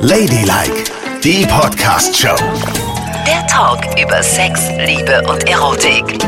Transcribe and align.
Ladylike, 0.00 0.84
die 1.22 1.44
Podcast-Show. 1.46 2.34
Der 3.26 3.46
Talk 3.46 3.80
über 4.02 4.22
Sex, 4.22 4.68
Liebe 4.86 5.22
und 5.28 5.48
Erotik. 5.48 6.18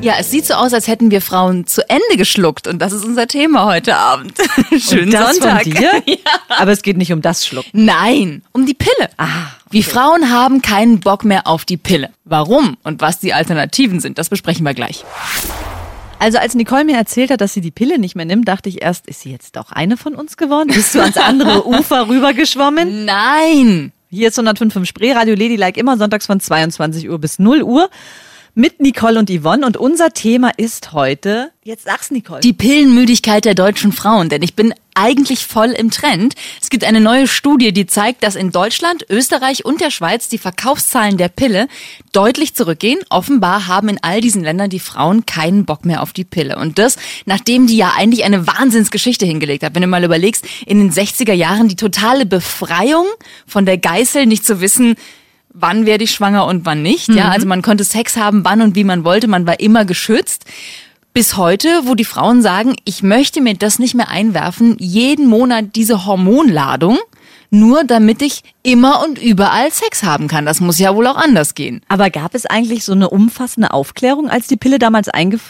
Ja, 0.00 0.14
es 0.18 0.30
sieht 0.30 0.46
so 0.46 0.54
aus, 0.54 0.72
als 0.72 0.88
hätten 0.88 1.10
wir 1.10 1.20
Frauen 1.20 1.66
zu 1.66 1.88
Ende 1.88 2.16
geschluckt 2.16 2.66
und 2.66 2.80
das 2.80 2.92
ist 2.92 3.04
unser 3.04 3.26
Thema 3.26 3.66
heute 3.66 3.96
Abend. 3.96 4.34
Schönen 4.78 5.06
Und 5.06 5.12
das 5.14 5.36
Sonntag. 5.36 5.62
Von 5.62 5.72
dir? 5.72 6.02
Ja. 6.06 6.16
Aber 6.58 6.72
es 6.72 6.82
geht 6.82 6.96
nicht 6.96 7.12
um 7.12 7.22
das 7.22 7.46
Schlucken. 7.46 7.70
Nein, 7.72 8.42
um 8.52 8.66
die 8.66 8.74
Pille. 8.74 9.10
Ah, 9.16 9.26
Wir 9.70 9.84
Frauen 9.84 10.30
haben 10.30 10.60
keinen 10.62 11.00
Bock 11.00 11.24
mehr 11.24 11.46
auf 11.46 11.64
die 11.64 11.76
Pille. 11.76 12.10
Warum 12.24 12.76
und 12.82 13.00
was 13.00 13.18
die 13.20 13.32
Alternativen 13.34 14.00
sind, 14.00 14.18
das 14.18 14.28
besprechen 14.28 14.64
wir 14.66 14.74
gleich. 14.74 15.04
Also 16.22 16.38
als 16.38 16.54
Nicole 16.54 16.84
mir 16.84 16.96
erzählt 16.96 17.32
hat, 17.32 17.40
dass 17.40 17.52
sie 17.52 17.60
die 17.60 17.72
Pille 17.72 17.98
nicht 17.98 18.14
mehr 18.14 18.24
nimmt, 18.24 18.46
dachte 18.46 18.68
ich 18.68 18.80
erst, 18.80 19.08
ist 19.08 19.22
sie 19.22 19.32
jetzt 19.32 19.56
doch 19.56 19.72
eine 19.72 19.96
von 19.96 20.14
uns 20.14 20.36
geworden? 20.36 20.68
Bist 20.72 20.94
du 20.94 21.00
ans 21.00 21.16
andere 21.16 21.66
Ufer 21.66 22.08
rübergeschwommen? 22.08 23.04
Nein. 23.04 23.90
Hier 24.08 24.28
ist 24.28 24.38
105.5 24.38 24.84
Spree, 24.84 25.10
Radio 25.14 25.34
Ladylike, 25.34 25.80
immer 25.80 25.98
sonntags 25.98 26.26
von 26.26 26.38
22 26.38 27.10
Uhr 27.10 27.18
bis 27.18 27.40
0 27.40 27.64
Uhr 27.64 27.90
mit 28.54 28.80
Nicole 28.80 29.18
und 29.18 29.30
Yvonne. 29.30 29.66
Und 29.66 29.76
unser 29.76 30.12
Thema 30.12 30.50
ist 30.56 30.92
heute, 30.92 31.52
jetzt 31.64 31.84
sag's 31.84 32.10
Nicole. 32.10 32.40
Die 32.40 32.52
Pillenmüdigkeit 32.52 33.44
der 33.44 33.54
deutschen 33.54 33.92
Frauen, 33.92 34.28
denn 34.28 34.42
ich 34.42 34.54
bin 34.54 34.74
eigentlich 34.94 35.46
voll 35.46 35.70
im 35.70 35.90
Trend. 35.90 36.34
Es 36.60 36.68
gibt 36.68 36.84
eine 36.84 37.00
neue 37.00 37.26
Studie, 37.26 37.72
die 37.72 37.86
zeigt, 37.86 38.22
dass 38.22 38.36
in 38.36 38.50
Deutschland, 38.50 39.06
Österreich 39.08 39.64
und 39.64 39.80
der 39.80 39.90
Schweiz 39.90 40.28
die 40.28 40.36
Verkaufszahlen 40.36 41.16
der 41.16 41.28
Pille 41.28 41.66
deutlich 42.12 42.54
zurückgehen. 42.54 43.00
Offenbar 43.08 43.68
haben 43.68 43.88
in 43.88 43.98
all 44.02 44.20
diesen 44.20 44.42
Ländern 44.42 44.68
die 44.68 44.80
Frauen 44.80 45.24
keinen 45.24 45.64
Bock 45.64 45.86
mehr 45.86 46.02
auf 46.02 46.12
die 46.12 46.24
Pille. 46.24 46.58
Und 46.58 46.78
das, 46.78 46.96
nachdem 47.24 47.66
die 47.66 47.78
ja 47.78 47.94
eigentlich 47.96 48.24
eine 48.24 48.46
Wahnsinnsgeschichte 48.46 49.24
hingelegt 49.24 49.64
hat. 49.64 49.74
Wenn 49.74 49.82
du 49.82 49.88
mal 49.88 50.04
überlegst, 50.04 50.44
in 50.66 50.78
den 50.78 50.92
60er 50.92 51.32
Jahren 51.32 51.68
die 51.68 51.76
totale 51.76 52.26
Befreiung 52.26 53.06
von 53.46 53.64
der 53.64 53.78
Geißel, 53.78 54.26
nicht 54.26 54.44
zu 54.44 54.60
wissen, 54.60 54.96
wann 55.52 55.86
werde 55.86 56.04
ich 56.04 56.12
schwanger 56.12 56.46
und 56.46 56.64
wann 56.66 56.82
nicht. 56.82 57.08
Ja, 57.08 57.28
also 57.28 57.46
man 57.46 57.62
konnte 57.62 57.84
Sex 57.84 58.16
haben, 58.16 58.44
wann 58.44 58.60
und 58.60 58.74
wie 58.74 58.84
man 58.84 59.04
wollte. 59.04 59.28
Man 59.28 59.46
war 59.46 59.60
immer 59.60 59.84
geschützt. 59.84 60.44
Bis 61.14 61.36
heute, 61.36 61.82
wo 61.84 61.94
die 61.94 62.06
Frauen 62.06 62.40
sagen, 62.40 62.74
ich 62.84 63.02
möchte 63.02 63.42
mir 63.42 63.54
das 63.54 63.78
nicht 63.78 63.94
mehr 63.94 64.08
einwerfen, 64.08 64.76
jeden 64.78 65.26
Monat 65.26 65.76
diese 65.76 66.06
Hormonladung, 66.06 66.98
nur 67.50 67.84
damit 67.84 68.22
ich 68.22 68.42
immer 68.62 69.04
und 69.04 69.20
überall 69.20 69.70
Sex 69.70 70.04
haben 70.04 70.26
kann. 70.26 70.46
Das 70.46 70.60
muss 70.60 70.78
ja 70.78 70.96
wohl 70.96 71.06
auch 71.06 71.16
anders 71.18 71.54
gehen. 71.54 71.82
Aber 71.88 72.08
gab 72.08 72.34
es 72.34 72.46
eigentlich 72.46 72.84
so 72.84 72.92
eine 72.92 73.10
umfassende 73.10 73.72
Aufklärung, 73.72 74.30
als 74.30 74.46
die 74.46 74.56
Pille 74.56 74.78
damals 74.78 75.10
eingef 75.10 75.42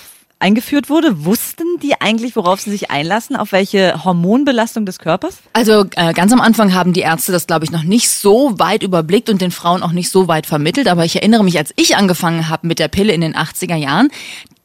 eingeführt 0.42 0.90
wurde? 0.90 1.24
Wussten 1.24 1.64
die 1.82 2.00
eigentlich, 2.00 2.36
worauf 2.36 2.60
sie 2.60 2.70
sich 2.70 2.90
einlassen? 2.90 3.36
Auf 3.36 3.52
welche 3.52 4.04
Hormonbelastung 4.04 4.84
des 4.84 4.98
Körpers? 4.98 5.38
Also 5.52 5.84
äh, 5.96 6.12
ganz 6.12 6.32
am 6.32 6.40
Anfang 6.40 6.74
haben 6.74 6.92
die 6.92 7.00
Ärzte 7.00 7.32
das, 7.32 7.46
glaube 7.46 7.64
ich, 7.64 7.70
noch 7.70 7.84
nicht 7.84 8.10
so 8.10 8.58
weit 8.58 8.82
überblickt 8.82 9.30
und 9.30 9.40
den 9.40 9.50
Frauen 9.50 9.82
auch 9.82 9.92
nicht 9.92 10.10
so 10.10 10.28
weit 10.28 10.46
vermittelt. 10.46 10.88
Aber 10.88 11.04
ich 11.04 11.16
erinnere 11.16 11.44
mich, 11.44 11.56
als 11.56 11.72
ich 11.76 11.96
angefangen 11.96 12.48
habe 12.48 12.66
mit 12.66 12.78
der 12.78 12.88
Pille 12.88 13.12
in 13.12 13.20
den 13.20 13.34
80er 13.34 13.76
Jahren, 13.76 14.08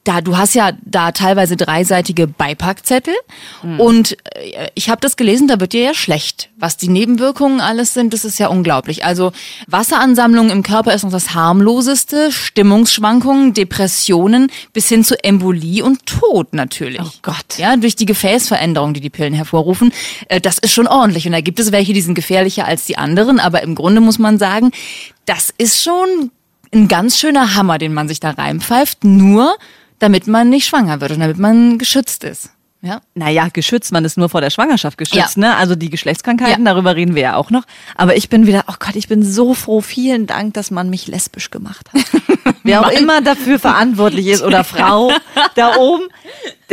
da 0.07 0.21
du 0.21 0.37
hast 0.37 0.55
ja 0.55 0.71
da 0.85 1.11
teilweise 1.11 1.57
dreiseitige 1.57 2.27
Beipackzettel 2.27 3.13
und 3.77 4.17
äh, 4.35 4.69
ich 4.75 4.89
habe 4.89 5.01
das 5.01 5.17
gelesen, 5.17 5.47
da 5.47 5.59
wird 5.59 5.73
dir 5.73 5.81
ja 5.83 5.93
schlecht. 5.93 6.49
Was 6.57 6.77
die 6.77 6.87
Nebenwirkungen 6.87 7.59
alles 7.61 7.93
sind, 7.93 8.13
das 8.13 8.23
ist 8.25 8.39
ja 8.39 8.47
unglaublich. 8.47 9.03
Also 9.03 9.31
Wasseransammlung 9.67 10.49
im 10.49 10.63
Körper 10.63 10.93
ist 10.93 11.03
noch 11.03 11.11
das 11.11 11.33
harmloseste, 11.33 12.31
Stimmungsschwankungen, 12.31 13.53
Depressionen 13.53 14.49
bis 14.73 14.87
hin 14.87 15.03
zu 15.03 15.21
Embolie 15.23 15.83
und 15.83 16.05
Tod 16.05 16.53
natürlich. 16.53 17.01
Oh 17.01 17.11
Gott. 17.21 17.57
Ja, 17.57 17.75
durch 17.75 17.95
die 17.95 18.05
Gefäßveränderung, 18.05 18.93
die 18.93 19.01
die 19.01 19.09
Pillen 19.09 19.33
hervorrufen. 19.33 19.91
Äh, 20.29 20.39
Das 20.39 20.57
ist 20.57 20.73
schon 20.73 20.87
ordentlich. 20.87 21.25
Und 21.25 21.33
da 21.33 21.41
gibt 21.41 21.59
es 21.59 21.71
welche, 21.71 21.93
die 21.93 22.01
sind 22.01 22.13
gefährlicher 22.15 22.65
als 22.65 22.85
die 22.85 22.97
anderen. 22.97 23.39
Aber 23.39 23.61
im 23.63 23.75
Grunde 23.75 24.01
muss 24.01 24.19
man 24.19 24.37
sagen, 24.37 24.71
das 25.25 25.53
ist 25.57 25.83
schon 25.83 26.31
ein 26.73 26.87
ganz 26.87 27.17
schöner 27.17 27.55
Hammer, 27.55 27.77
den 27.77 27.93
man 27.93 28.07
sich 28.07 28.19
da 28.19 28.31
reinpfeift. 28.31 29.03
Nur 29.03 29.55
damit 29.99 30.27
man 30.27 30.49
nicht 30.49 30.67
schwanger 30.67 31.01
wird 31.01 31.11
und 31.11 31.19
damit 31.19 31.37
man 31.37 31.77
geschützt 31.77 32.23
ist. 32.23 32.49
Ja. 32.83 33.01
Naja, 33.15 33.49
geschützt, 33.51 33.91
man 33.91 34.05
ist 34.05 34.17
nur 34.17 34.29
vor 34.29 34.39
der 34.39 34.51
Schwangerschaft 34.51 34.99
geschützt, 34.99 35.35
Ja. 35.35 35.41
ne? 35.41 35.55
Also 35.57 35.75
die 35.75 35.89
Geschlechtskrankheiten, 35.89 36.63
Ja. 36.63 36.73
darüber 36.73 36.95
reden 36.95 37.15
wir 37.15 37.23
ja 37.23 37.35
auch 37.35 37.49
noch. 37.49 37.63
Aber 37.95 38.15
ich 38.15 38.29
bin 38.29 38.45
wieder, 38.45 38.65
oh 38.67 38.75
Gott, 38.79 38.95
ich 38.95 39.07
bin 39.07 39.23
so 39.23 39.55
froh. 39.55 39.81
Vielen 39.81 40.27
Dank, 40.27 40.53
dass 40.53 40.69
man 40.69 40.89
mich 40.91 41.07
lesbisch 41.07 41.49
gemacht 41.49 41.87
hat. 41.91 42.55
Wer 42.63 42.85
auch 42.85 42.91
immer 42.91 43.21
dafür 43.21 43.57
verantwortlich 43.57 44.27
ist 44.27 44.43
oder 44.43 44.63
Frau 44.63 45.11
da 45.55 45.75
oben. 45.77 46.03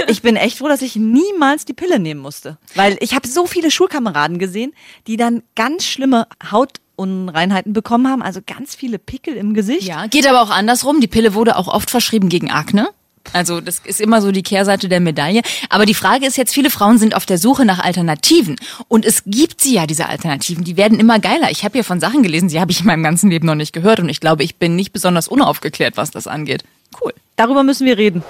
Ich 0.09 0.21
bin 0.21 0.37
echt 0.37 0.59
froh, 0.59 0.69
dass 0.69 0.83
ich 0.83 0.95
niemals 0.97 1.65
die 1.65 1.73
Pille 1.73 1.99
nehmen 1.99 2.21
musste. 2.21 2.59
Weil 2.75 2.99
ich 3.01 3.15
habe 3.15 3.27
so 3.27 3.47
viele 3.47 3.71
Schulkameraden 3.71 4.39
gesehen, 4.39 4.75
die 5.07 5.17
dann 5.17 5.43
ganz 5.57 5.85
schlimme 5.87 6.27
Hautunreinheiten 6.51 7.73
bekommen 7.73 8.09
haben, 8.09 8.23
also 8.23 8.41
ganz 8.47 8.75
viele 8.75 8.99
Pickel 8.99 9.35
im 9.37 9.55
Gesicht. 9.55 9.83
Ja, 9.89 10.07
geht 10.07 10.27
aber 10.29 10.43
auch 10.43 10.51
andersrum. 10.51 11.01
Die 11.01 11.07
Pille 11.09 11.33
wurde 11.35 11.57
auch 11.57 11.69
oft 11.69 11.91
verschrieben 11.91 12.29
gegen 12.29 12.51
Akne. 12.51 12.89
Also 13.33 13.61
das 13.61 13.81
ist 13.85 14.01
immer 14.01 14.21
so 14.21 14.33
die 14.33 14.43
Kehrseite 14.43 14.89
der 14.89 15.01
Medaille. 15.01 15.43
Aber 15.69 15.87
die 15.87 15.95
Frage 15.95 16.27
ist 16.27 16.37
jetzt, 16.37 16.53
viele 16.53 16.71
Frauen 16.71 16.99
sind 16.99 17.17
auf 17.17 17.27
der 17.27 17.39
Suche 17.39 17.65
nach 17.65 17.79
Alternativen. 17.79 18.57
Und 18.89 19.05
es 19.05 19.23
gibt 19.27 19.61
sie 19.61 19.75
ja, 19.75 19.87
diese 19.87 20.09
Alternativen. 20.09 20.65
Die 20.65 20.77
werden 20.77 21.01
immer 21.01 21.19
geiler. 21.19 21.51
Ich 21.51 21.65
habe 21.65 21.73
hier 21.73 21.85
von 21.85 22.01
Sachen 22.01 22.23
gelesen, 22.23 22.49
die 22.49 22.61
habe 22.61 22.71
ich 22.71 22.81
in 22.81 22.87
meinem 22.87 23.03
ganzen 23.03 23.31
Leben 23.31 23.47
noch 23.47 23.55
nicht 23.55 23.73
gehört. 23.73 24.01
Und 24.01 24.09
ich 24.09 24.21
glaube, 24.21 24.45
ich 24.45 24.57
bin 24.57 24.77
nicht 24.77 24.93
besonders 24.93 25.29
unaufgeklärt, 25.29 25.97
was 25.97 26.11
das 26.11 26.27
angeht. 26.27 26.65
Cool. 27.03 27.13
Darüber 27.37 27.63
müssen 27.63 27.87
wir 27.87 27.99
reden. 27.99 28.23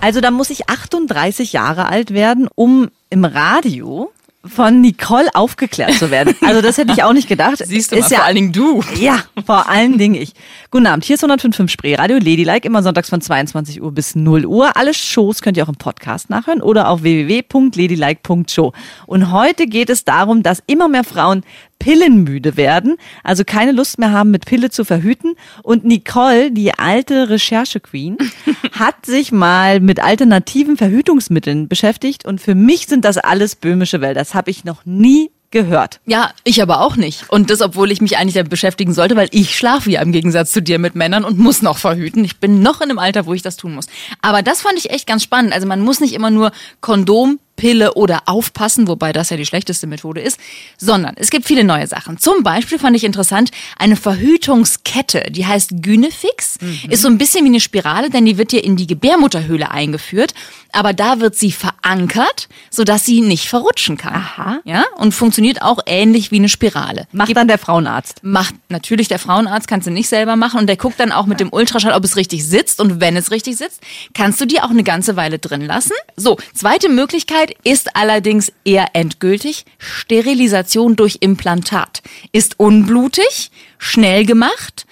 Also 0.00 0.20
da 0.20 0.30
muss 0.30 0.50
ich 0.50 0.68
38 0.68 1.52
Jahre 1.52 1.88
alt 1.88 2.12
werden, 2.12 2.48
um 2.54 2.90
im 3.10 3.24
Radio 3.24 4.12
von 4.48 4.80
Nicole 4.80 5.28
aufgeklärt 5.34 5.94
zu 5.94 6.10
werden. 6.10 6.34
Also 6.42 6.60
das 6.60 6.78
hätte 6.78 6.92
ich 6.92 7.02
auch 7.02 7.12
nicht 7.12 7.28
gedacht. 7.28 7.58
Siehst 7.58 7.92
du 7.92 7.96
ist 7.96 8.10
mal, 8.10 8.10
ja, 8.10 8.18
vor 8.18 8.26
allen 8.26 8.36
Dingen 8.36 8.52
du. 8.52 8.82
Ja, 9.00 9.22
vor 9.44 9.68
allen 9.68 9.98
Dingen 9.98 10.14
ich. 10.14 10.32
Guten 10.70 10.86
Abend, 10.86 11.04
hier 11.04 11.14
ist 11.14 11.24
105.5 11.24 11.68
Spree 11.68 11.94
Radio 11.94 12.16
Ladylike, 12.16 12.66
immer 12.66 12.82
sonntags 12.82 13.10
von 13.10 13.20
22 13.20 13.82
Uhr 13.82 13.92
bis 13.92 14.14
0 14.14 14.46
Uhr. 14.46 14.76
Alle 14.76 14.94
Shows 14.94 15.42
könnt 15.42 15.56
ihr 15.56 15.64
auch 15.64 15.68
im 15.68 15.76
Podcast 15.76 16.30
nachhören 16.30 16.62
oder 16.62 16.88
auf 16.88 17.02
www.ladylike.show. 17.02 18.72
Und 19.06 19.32
heute 19.32 19.66
geht 19.66 19.90
es 19.90 20.04
darum, 20.04 20.42
dass 20.42 20.62
immer 20.66 20.88
mehr 20.88 21.04
Frauen 21.04 21.42
pillenmüde 21.78 22.56
werden, 22.56 22.96
also 23.22 23.44
keine 23.44 23.72
Lust 23.72 23.98
mehr 23.98 24.12
haben, 24.12 24.30
mit 24.30 24.46
Pille 24.46 24.70
zu 24.70 24.84
verhüten. 24.84 25.34
Und 25.62 25.84
Nicole, 25.84 26.50
die 26.50 26.74
alte 26.74 27.28
Recherche-Queen, 27.28 28.18
hat 28.72 29.06
sich 29.06 29.32
mal 29.32 29.80
mit 29.80 30.00
alternativen 30.00 30.76
Verhütungsmitteln 30.76 31.68
beschäftigt. 31.68 32.24
Und 32.24 32.40
für 32.40 32.54
mich 32.54 32.86
sind 32.86 33.04
das 33.04 33.18
alles 33.18 33.54
böhmische 33.56 34.00
Wälder. 34.00 34.20
Das 34.20 34.34
habe 34.34 34.50
ich 34.50 34.64
noch 34.64 34.84
nie 34.84 35.30
gehört. 35.50 36.00
Ja, 36.06 36.32
ich 36.44 36.60
aber 36.60 36.80
auch 36.80 36.96
nicht. 36.96 37.30
Und 37.30 37.50
das, 37.50 37.60
obwohl 37.60 37.90
ich 37.90 38.00
mich 38.00 38.18
eigentlich 38.18 38.34
damit 38.34 38.50
beschäftigen 38.50 38.92
sollte, 38.92 39.16
weil 39.16 39.28
ich 39.30 39.56
schlafe 39.56 39.90
ja 39.90 40.02
im 40.02 40.12
Gegensatz 40.12 40.52
zu 40.52 40.60
dir 40.60 40.78
mit 40.78 40.94
Männern 40.94 41.24
und 41.24 41.38
muss 41.38 41.62
noch 41.62 41.78
verhüten. 41.78 42.24
Ich 42.24 42.38
bin 42.38 42.60
noch 42.60 42.80
in 42.80 42.90
einem 42.90 42.98
Alter, 42.98 43.26
wo 43.26 43.34
ich 43.34 43.42
das 43.42 43.56
tun 43.56 43.74
muss. 43.74 43.86
Aber 44.22 44.42
das 44.42 44.62
fand 44.62 44.78
ich 44.78 44.90
echt 44.90 45.06
ganz 45.06 45.22
spannend. 45.22 45.52
Also 45.52 45.66
man 45.66 45.80
muss 45.80 46.00
nicht 46.00 46.14
immer 46.14 46.30
nur 46.30 46.52
Kondom, 46.80 47.38
Pille 47.56 47.94
oder 47.94 48.22
aufpassen, 48.26 48.86
wobei 48.86 49.12
das 49.12 49.30
ja 49.30 49.36
die 49.36 49.46
schlechteste 49.46 49.86
Methode 49.86 50.20
ist, 50.20 50.38
sondern 50.76 51.14
es 51.16 51.30
gibt 51.30 51.46
viele 51.46 51.64
neue 51.64 51.86
Sachen. 51.86 52.18
Zum 52.18 52.42
Beispiel 52.42 52.78
fand 52.78 52.96
ich 52.96 53.04
interessant 53.04 53.50
eine 53.78 53.96
Verhütungskette, 53.96 55.30
die 55.30 55.46
heißt 55.46 55.82
Gynefix, 55.82 56.58
ist 56.88 57.02
so 57.02 57.08
ein 57.08 57.18
bisschen 57.18 57.44
wie 57.44 57.48
eine 57.48 57.60
Spirale, 57.60 58.10
denn 58.10 58.24
die 58.24 58.38
wird 58.38 58.52
dir 58.52 58.62
in 58.62 58.76
die 58.76 58.86
Gebärmutterhöhle 58.86 59.70
eingeführt, 59.70 60.34
aber 60.72 60.92
da 60.92 61.20
wird 61.20 61.36
sie 61.36 61.52
verankert, 61.52 62.48
sodass 62.70 63.06
sie 63.06 63.20
nicht 63.20 63.48
verrutschen 63.48 63.96
kann. 63.96 64.14
Aha. 64.14 64.60
Ja, 64.64 64.84
und 64.98 65.12
funktioniert 65.12 65.62
auch 65.62 65.78
ähnlich 65.86 66.30
wie 66.30 66.36
eine 66.36 66.48
Spirale. 66.48 67.06
Macht 67.12 67.36
dann 67.36 67.48
der 67.48 67.58
Frauenarzt. 67.58 68.20
Macht 68.22 68.54
natürlich 68.68 69.08
der 69.08 69.18
Frauenarzt, 69.18 69.68
kannst 69.68 69.86
du 69.86 69.90
nicht 69.90 70.08
selber 70.08 70.36
machen 70.36 70.60
und 70.60 70.66
der 70.66 70.76
guckt 70.76 71.00
dann 71.00 71.12
auch 71.12 71.26
mit 71.26 71.40
dem 71.40 71.52
Ultraschall, 71.52 71.92
ob 71.92 72.04
es 72.04 72.16
richtig 72.16 72.46
sitzt 72.46 72.80
und 72.80 73.00
wenn 73.00 73.16
es 73.16 73.30
richtig 73.30 73.56
sitzt, 73.56 73.80
kannst 74.14 74.40
du 74.40 74.44
die 74.44 74.60
auch 74.60 74.70
eine 74.70 74.84
ganze 74.84 75.16
Weile 75.16 75.38
drin 75.38 75.62
lassen. 75.62 75.92
So, 76.16 76.36
zweite 76.54 76.88
Möglichkeit 76.88 77.45
ist 77.64 77.96
allerdings 77.96 78.52
eher 78.64 78.88
endgültig 78.94 79.64
Sterilisation 79.78 80.96
durch 80.96 81.18
Implantat. 81.20 82.02
Ist 82.32 82.58
unblutig, 82.58 83.50
schnell 83.78 84.24
gemacht, 84.24 84.86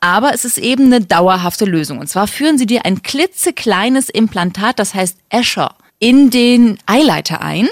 aber 0.00 0.32
es 0.32 0.44
ist 0.44 0.58
eben 0.58 0.86
eine 0.86 1.02
dauerhafte 1.02 1.66
Lösung. 1.66 1.98
Und 1.98 2.08
zwar 2.08 2.26
führen 2.26 2.58
sie 2.58 2.66
dir 2.66 2.86
ein 2.86 3.02
klitzekleines 3.02 4.08
Implantat, 4.08 4.78
das 4.78 4.94
heißt 4.94 5.18
Escher, 5.28 5.74
in 5.98 6.30
den 6.30 6.78
Eileiter 6.86 7.42
ein. 7.42 7.68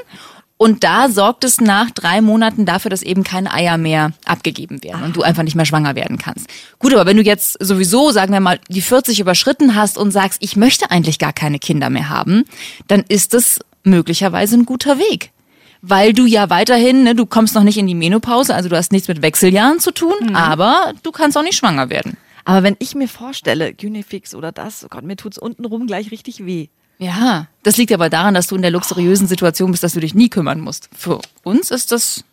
Und 0.61 0.83
da 0.83 1.09
sorgt 1.09 1.45
es 1.45 1.61
nach 1.61 1.89
drei 1.93 2.21
Monaten 2.21 2.67
dafür, 2.67 2.91
dass 2.91 3.03
eben 3.03 3.23
keine 3.23 3.55
Eier 3.55 3.79
mehr 3.79 4.11
abgegeben 4.25 4.83
werden 4.83 5.05
und 5.05 5.17
du 5.17 5.23
einfach 5.23 5.45
nicht 5.45 5.55
mehr 5.55 5.65
schwanger 5.65 5.95
werden 5.95 6.19
kannst. 6.19 6.49
Gut, 6.81 6.93
aber 6.93 7.07
wenn 7.07 7.17
du 7.17 7.23
jetzt 7.23 7.57
sowieso, 7.65 8.11
sagen 8.11 8.33
wir 8.33 8.41
mal, 8.41 8.59
die 8.69 8.83
40 8.83 9.21
überschritten 9.21 9.77
hast 9.77 9.97
und 9.97 10.11
sagst, 10.11 10.43
ich 10.43 10.57
möchte 10.57 10.91
eigentlich 10.91 11.21
gar 11.21 11.33
keine 11.33 11.61
Kinder 11.61 11.91
mehr 11.91 12.09
haben, 12.09 12.43
dann 12.89 13.05
ist 13.09 13.35
es 13.35 13.61
möglicherweise 13.85 14.57
ein 14.57 14.67
guter 14.67 14.99
Weg. 14.99 15.33
Weil 15.81 16.13
du 16.13 16.27
ja 16.27 16.51
weiterhin, 16.51 17.05
ne, 17.05 17.15
du 17.15 17.25
kommst 17.25 17.55
noch 17.55 17.63
nicht 17.63 17.79
in 17.79 17.87
die 17.87 17.95
Menopause, 17.95 18.55
also 18.55 18.69
du 18.69 18.77
hast 18.77 18.91
nichts 18.91 19.07
mit 19.07 19.23
Wechseljahren 19.23 19.79
zu 19.79 19.93
tun, 19.93 20.35
aber 20.35 20.93
du 21.05 21.13
kannst 21.13 21.39
auch 21.39 21.43
nicht 21.43 21.57
schwanger 21.57 21.89
werden. 21.89 22.17
Aber 22.45 22.63
wenn 22.63 22.77
ich 22.79 22.95
mir 22.95 23.09
vorstelle, 23.09 23.75
Gynefix 23.75 24.35
oder 24.35 24.51
das, 24.51 24.85
oh 24.85 24.89
Gott, 24.89 25.05
mir 25.05 25.17
tut's 25.17 25.39
untenrum 25.39 25.87
gleich 25.87 26.11
richtig 26.11 26.45
weh. 26.45 26.69
Ja, 26.99 27.47
das 27.63 27.77
liegt 27.77 27.93
aber 27.93 28.11
daran, 28.11 28.35
dass 28.35 28.49
du 28.49 28.57
in 28.57 28.63
der 28.63 28.73
luxuriösen 28.73 29.29
Situation 29.29 29.71
bist, 29.71 29.85
dass 29.85 29.93
du 29.93 30.01
dich 30.01 30.15
nie 30.15 30.29
kümmern 30.29 30.61
musst. 30.61 30.89
Für 30.97 31.21
uns 31.45 31.71
ist 31.71 31.93
das 31.93 32.25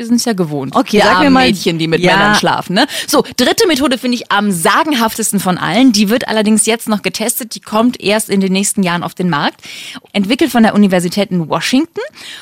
Wir 0.00 0.06
sind 0.06 0.16
es 0.16 0.24
ja 0.24 0.32
gewohnt. 0.32 0.74
Okay, 0.74 0.98
sag 1.04 1.18
mir 1.20 1.28
mal- 1.28 1.44
Mädchen, 1.46 1.78
die 1.78 1.86
mit 1.86 2.00
Ja. 2.00 2.16
Männern 2.16 2.34
schlafen. 2.34 2.72
Ne? 2.72 2.86
So, 3.06 3.22
dritte 3.36 3.66
Methode 3.66 3.98
finde 3.98 4.14
ich 4.16 4.32
am 4.32 4.50
sagenhaftesten 4.50 5.40
von 5.40 5.58
allen. 5.58 5.92
Die 5.92 6.08
wird 6.08 6.26
allerdings 6.26 6.64
jetzt 6.64 6.88
noch 6.88 7.02
getestet. 7.02 7.54
Die 7.54 7.60
kommt 7.60 8.00
erst 8.00 8.30
in 8.30 8.40
den 8.40 8.50
nächsten 8.50 8.82
Jahren 8.82 9.02
auf 9.02 9.12
den 9.12 9.28
Markt. 9.28 9.60
Entwickelt 10.14 10.50
von 10.52 10.62
der 10.62 10.74
Universität 10.74 11.30
in 11.30 11.50
Washington. 11.50 12.00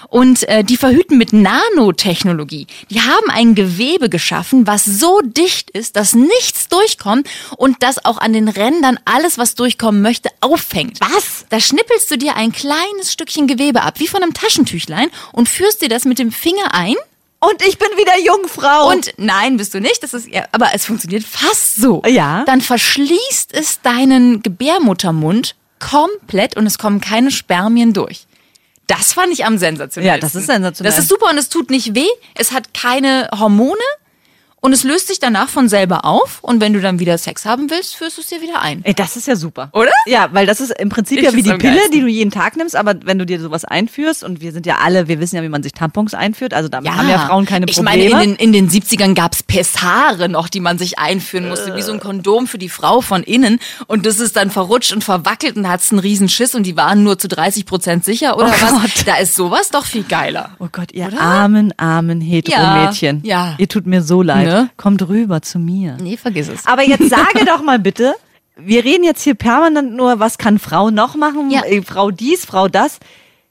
Und 0.09 0.49
äh, 0.49 0.63
die 0.63 0.77
verhüten 0.77 1.19
mit 1.19 1.33
Nanotechnologie. 1.33 2.69
Die 2.91 3.01
haben 3.01 3.29
ein 3.29 3.57
Gewebe 3.57 4.09
geschaffen, 4.09 4.69
was 4.69 4.85
so 4.85 5.21
dicht 5.25 5.69
ist, 5.71 5.97
dass 5.97 6.15
nichts 6.15 6.69
durchkommt 6.69 7.29
und 7.57 7.83
das 7.83 8.05
auch 8.05 8.19
an 8.19 8.35
den 8.35 8.47
Rändern 8.47 9.01
alles, 9.05 9.37
was 9.37 9.57
durchkommen 9.57 10.01
möchte, 10.01 10.31
auffängt. 10.41 11.01
Was? 11.01 11.45
Da 11.49 11.59
schnippelst 11.59 12.09
du 12.09 12.19
dir 12.19 12.37
ein 12.37 12.53
kleines 12.53 13.13
Stückchen 13.13 13.49
Gewebe 13.49 13.83
ab, 13.83 13.95
wie 13.99 14.07
von 14.07 14.23
einem 14.23 14.33
Taschentüchlein, 14.33 15.09
und 15.33 15.49
führst 15.49 15.83
dir 15.83 15.89
das 15.89 16.05
mit 16.05 16.21
dem 16.21 16.31
Finger 16.31 16.73
ein. 16.73 16.95
Und 17.41 17.63
ich 17.67 17.79
bin 17.79 17.89
wieder 17.97 18.19
Jungfrau. 18.19 18.91
Und 18.91 19.15
nein, 19.17 19.57
bist 19.57 19.73
du 19.75 19.81
nicht. 19.81 20.03
Das 20.03 20.13
ist 20.13 20.27
eher, 20.27 20.49
aber 20.53 20.71
es 20.75 20.87
funktioniert 20.87 21.25
fast 21.25 21.77
so. 21.77 22.03
Ja. 22.07 22.45
Dann 22.47 22.61
verschließt 22.61 23.53
es 23.53 23.81
deinen 23.81 24.43
Gebärmuttermund 24.43 25.55
komplett 25.79 26.57
und 26.57 26.67
es 26.67 26.79
kommen 26.79 27.01
keine 27.01 27.31
Spermien 27.31 27.93
durch. 27.93 28.27
Das 28.89 29.13
fand 29.13 29.33
ich 29.33 29.45
am 29.45 29.59
sensationellsten. 29.59 30.17
Ja, 30.17 30.21
das 30.21 30.35
ist 30.35 30.47
sensationell. 30.47 30.91
Das 30.91 30.99
ist 30.99 31.09
super 31.09 31.31
und 31.31 31.39
es 31.39 31.49
tut 31.49 31.71
nicht 31.71 31.95
weh. 31.95 32.09
Es 32.35 32.53
hat 32.53 32.75
keine 32.75 33.29
Hormone 33.39 33.79
und 34.61 34.73
es 34.73 34.83
löst 34.85 35.09
sich 35.09 35.19
danach 35.21 35.49
von 35.49 35.69
selber 35.69 36.05
auf. 36.05 36.39
Und 36.43 36.61
wenn 36.61 36.73
du 36.73 36.81
dann 36.81 36.99
wieder 36.99 37.17
Sex 37.19 37.45
haben 37.45 37.71
willst, 37.71 37.95
führst 37.97 38.17
du 38.19 38.23
es 38.23 38.29
dir 38.29 38.41
wieder 38.43 38.61
ein. 38.61 38.81
Ey, 38.85 38.95
das 38.95 39.17
ist 39.17 39.27
ja 39.29 39.37
super. 39.37 39.69
Oder? 39.73 39.91
Ja, 40.07 40.29
weil 40.33 40.47
das 40.47 40.61
ist 40.61 40.73
im 40.79 40.89
Prinzip 40.89 41.19
Ich 41.19 41.25
ja 41.25 41.33
wie 41.33 41.43
die 41.43 41.51
Pille, 41.53 41.75
geilsten. 41.75 41.93
die 41.93 42.01
du 42.01 42.07
jeden 42.09 42.31
Tag 42.31 42.57
nimmst, 42.57 42.75
aber 42.77 42.95
wenn 43.05 43.19
du 43.19 43.27
dir 43.27 43.41
sowas 43.41 43.65
einführst 43.65 44.25
und 44.25 44.41
wir 44.41 44.53
sind 44.53 44.67
ja 44.67 44.77
alle, 44.83 45.09
wir 45.09 45.21
wissen 45.21 45.37
ja, 45.37 45.43
wie 45.43 45.49
man 45.49 45.63
sich 45.63 45.73
Tampons 45.73 46.15
einführt, 46.15 46.55
also 46.55 46.69
damit 46.69 46.91
haben 46.91 47.09
ja 47.09 47.19
Frauen 47.21 47.47
keine 47.47 47.67
ich 47.69 47.77
Probleme. 47.77 48.11
meine, 48.11 48.23
in 48.25 48.37
den, 48.37 48.37
in 48.37 48.53
den 48.53 48.69
70ern 48.71 49.15
gab's 49.15 49.43
Pessare 49.43 50.29
noch, 50.29 50.49
die 50.49 50.61
man 50.61 50.79
sich 50.79 50.99
einführen 50.99 51.49
musste, 51.49 51.75
wie 51.77 51.83
so 51.83 51.93
ein 51.93 52.01
Kondom 52.01 52.47
für 52.47 52.59
die 52.59 52.69
Frau 52.69 53.01
von 53.01 53.23
innen. 53.23 53.59
Und 53.87 54.07
das 54.07 54.19
ist 54.21 54.37
dann 54.37 54.51
verrutscht 54.51 54.93
und 54.93 55.05
verwackelt 55.05 55.57
und 55.57 55.69
hat's 55.69 55.91
einen 55.93 55.99
riesen 56.01 56.29
Schiss 56.29 56.55
und 56.55 56.65
die 56.65 56.77
waren 56.77 57.03
nur 57.03 57.19
zu 57.19 57.29
30 57.29 57.67
Prozent 57.67 58.05
sicher 58.05 58.37
oder 58.37 58.47
Oh 58.49 58.63
was? 58.63 58.71
Gott. 58.73 59.07
Da 59.07 59.17
ist 59.17 59.37
sowas 59.37 59.71
doch 59.71 59.85
viel 59.85 60.03
geiler. 60.05 60.51
Oh 60.59 60.69
Gott, 60.73 60.93
ihr 60.93 61.09
armen, 61.21 61.73
armen 61.79 62.21
Hetero-Mädchen. 62.21 63.21
Ja, 63.25 63.47
ja. 63.49 63.55
Ihr 63.59 63.69
tut 63.69 63.87
mir 63.87 64.03
so 64.03 64.23
leid. 64.23 64.48
Ne? 64.49 64.71
Kommt 64.77 65.07
rüber 65.09 65.43
zu 65.43 65.59
mir. 65.59 65.97
Nee, 66.01 66.17
vergiss 66.17 66.49
es. 66.49 66.67
Aber 66.67 66.83
jetzt 66.83 67.09
sage 67.11 67.45
doch 67.47 67.63
mal 67.63 67.79
bitte, 67.79 68.15
wir 68.57 68.85
reden 68.85 69.05
jetzt 69.05 69.23
hier 69.23 69.35
permanent 69.35 69.93
nur, 69.95 70.19
was 70.21 70.39
kann 70.39 70.59
Frau 70.59 70.91
noch 70.91 71.15
machen? 71.17 71.51
Ja. 71.51 71.63
Äh, 71.65 71.83
Frau 71.83 72.11
dies, 72.11 72.45
Frau 72.45 72.69
das. 72.69 72.99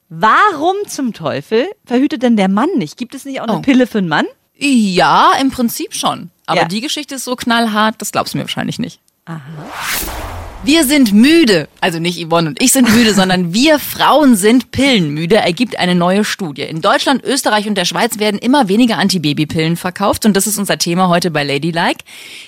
Warum 0.09 0.75
zum 0.87 1.13
Teufel 1.13 1.67
verhütet 1.85 2.23
denn 2.23 2.37
der 2.37 2.49
Mann 2.49 2.69
nicht? 2.77 2.97
Gibt 2.97 3.13
es 3.13 3.25
nicht 3.25 3.41
auch 3.41 3.47
eine 3.47 3.57
Oh. 3.57 3.61
Pille 3.61 3.87
für 3.87 3.97
einen 3.99 4.07
Mann? 4.07 4.25
Ja, 4.57 5.33
im 5.39 5.51
Prinzip 5.51 5.93
schon. 5.93 6.31
Aber 6.45 6.61
Ja. 6.61 6.65
die 6.67 6.81
Geschichte 6.81 7.15
ist 7.15 7.25
so 7.25 7.35
knallhart, 7.35 7.95
das 7.99 8.11
glaubst 8.11 8.33
du 8.33 8.37
mir 8.37 8.45
wahrscheinlich 8.45 8.79
nicht. 8.79 8.99
Wir 10.63 10.83
sind 10.83 11.13
müde. 11.13 11.69
Also 11.79 11.99
nicht 11.99 12.19
Yvonne 12.19 12.49
und 12.49 12.61
ich 12.61 12.73
sind 12.73 12.93
müde, 12.93 13.13
sondern 13.13 13.53
wir 13.53 13.79
Frauen 13.79 14.35
sind 14.35 14.71
pillenmüde, 14.71 15.35
ergibt 15.37 15.79
eine 15.79 15.95
neue 15.95 16.25
Studie. 16.25 16.63
In 16.63 16.81
Deutschland, 16.81 17.23
Österreich 17.23 17.67
und 17.67 17.75
der 17.75 17.85
Schweiz 17.85 18.19
werden 18.19 18.39
immer 18.39 18.67
weniger 18.67 18.97
Antibabypillen 18.97 19.77
verkauft 19.77 20.25
und 20.25 20.35
das 20.35 20.47
ist 20.47 20.57
unser 20.57 20.77
Thema 20.77 21.07
heute 21.07 21.31
bei 21.31 21.43
Ladylike. 21.43 22.03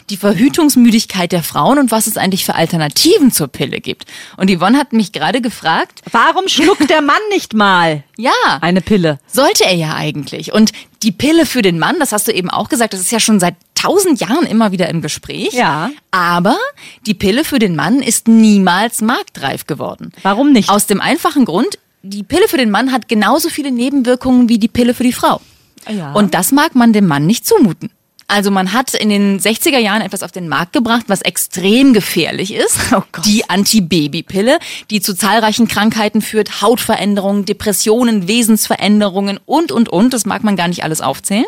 Die 0.09 0.17
Verhütungsmüdigkeit 0.17 1.31
der 1.31 1.43
Frauen 1.43 1.77
und 1.79 1.91
was 1.91 2.07
es 2.07 2.17
eigentlich 2.17 2.45
für 2.45 2.55
Alternativen 2.55 3.31
zur 3.31 3.47
Pille 3.47 3.79
gibt. 3.79 4.05
Und 4.37 4.49
Yvonne 4.51 4.77
hat 4.77 4.91
mich 4.91 5.11
gerade 5.11 5.39
gefragt, 5.39 6.01
Warum 6.11 6.47
schluckt 6.47 6.89
der 6.89 7.01
Mann 7.01 7.21
nicht 7.31 7.53
mal 7.53 8.03
ja, 8.17 8.31
eine 8.59 8.81
Pille? 8.81 9.19
sollte 9.27 9.65
er 9.65 9.75
ja 9.75 9.95
eigentlich. 9.95 10.51
Und 10.51 10.71
die 11.03 11.11
Pille 11.11 11.45
für 11.45 11.61
den 11.61 11.79
Mann, 11.79 11.95
das 11.99 12.11
hast 12.11 12.27
du 12.27 12.33
eben 12.33 12.49
auch 12.49 12.69
gesagt, 12.69 12.93
das 12.93 12.99
ist 12.99 13.11
ja 13.11 13.19
schon 13.19 13.39
seit 13.39 13.55
tausend 13.75 14.19
Jahren 14.19 14.45
immer 14.45 14.71
wieder 14.71 14.89
im 14.89 15.01
Gespräch. 15.01 15.53
Ja. 15.53 15.91
Aber 16.11 16.57
die 17.05 17.13
Pille 17.13 17.45
für 17.45 17.59
den 17.59 17.75
Mann 17.75 18.01
ist 18.01 18.27
niemals 18.27 19.01
marktreif 19.01 19.65
geworden. 19.65 20.11
Warum 20.23 20.51
nicht? 20.51 20.69
Aus 20.69 20.85
dem 20.85 20.99
einfachen 20.99 21.45
Grund, 21.45 21.79
die 22.01 22.23
Pille 22.23 22.47
für 22.47 22.57
den 22.57 22.71
Mann 22.71 22.91
hat 22.91 23.07
genauso 23.07 23.49
viele 23.49 23.71
Nebenwirkungen 23.71 24.49
wie 24.49 24.57
die 24.57 24.67
Pille 24.67 24.93
für 24.93 25.03
die 25.03 25.13
Frau. 25.13 25.41
Ja. 25.87 26.11
Und 26.13 26.33
das 26.33 26.51
mag 26.51 26.75
man 26.75 26.91
dem 26.91 27.07
Mann 27.07 27.25
nicht 27.25 27.45
zumuten. 27.45 27.89
Also 28.29 28.51
man 28.51 28.73
hat 28.73 28.93
in 28.93 29.09
den 29.09 29.39
60er 29.39 29.79
Jahren 29.79 30.03
etwas 30.03 30.21
auf 30.21 30.31
den 30.31 30.47
Markt 30.47 30.71
gebracht, 30.71 31.05
was 31.07 31.21
extrem 31.21 31.93
gefährlich 31.93 32.53
ist. 32.53 32.77
Oh. 32.91 33.03
Die 33.23 33.47
Antibabypille, 33.49 34.57
die 34.89 34.99
zu 34.99 35.15
zahlreichen 35.15 35.67
Krankheiten 35.67 36.21
führt, 36.21 36.61
Hautveränderungen, 36.61 37.45
Depressionen, 37.45 38.27
Wesensveränderungen 38.27 39.39
und, 39.45 39.71
und, 39.71 39.89
und. 39.89 40.13
Das 40.13 40.25
mag 40.25 40.43
man 40.43 40.55
gar 40.55 40.67
nicht 40.67 40.83
alles 40.83 41.01
aufzählen. 41.01 41.45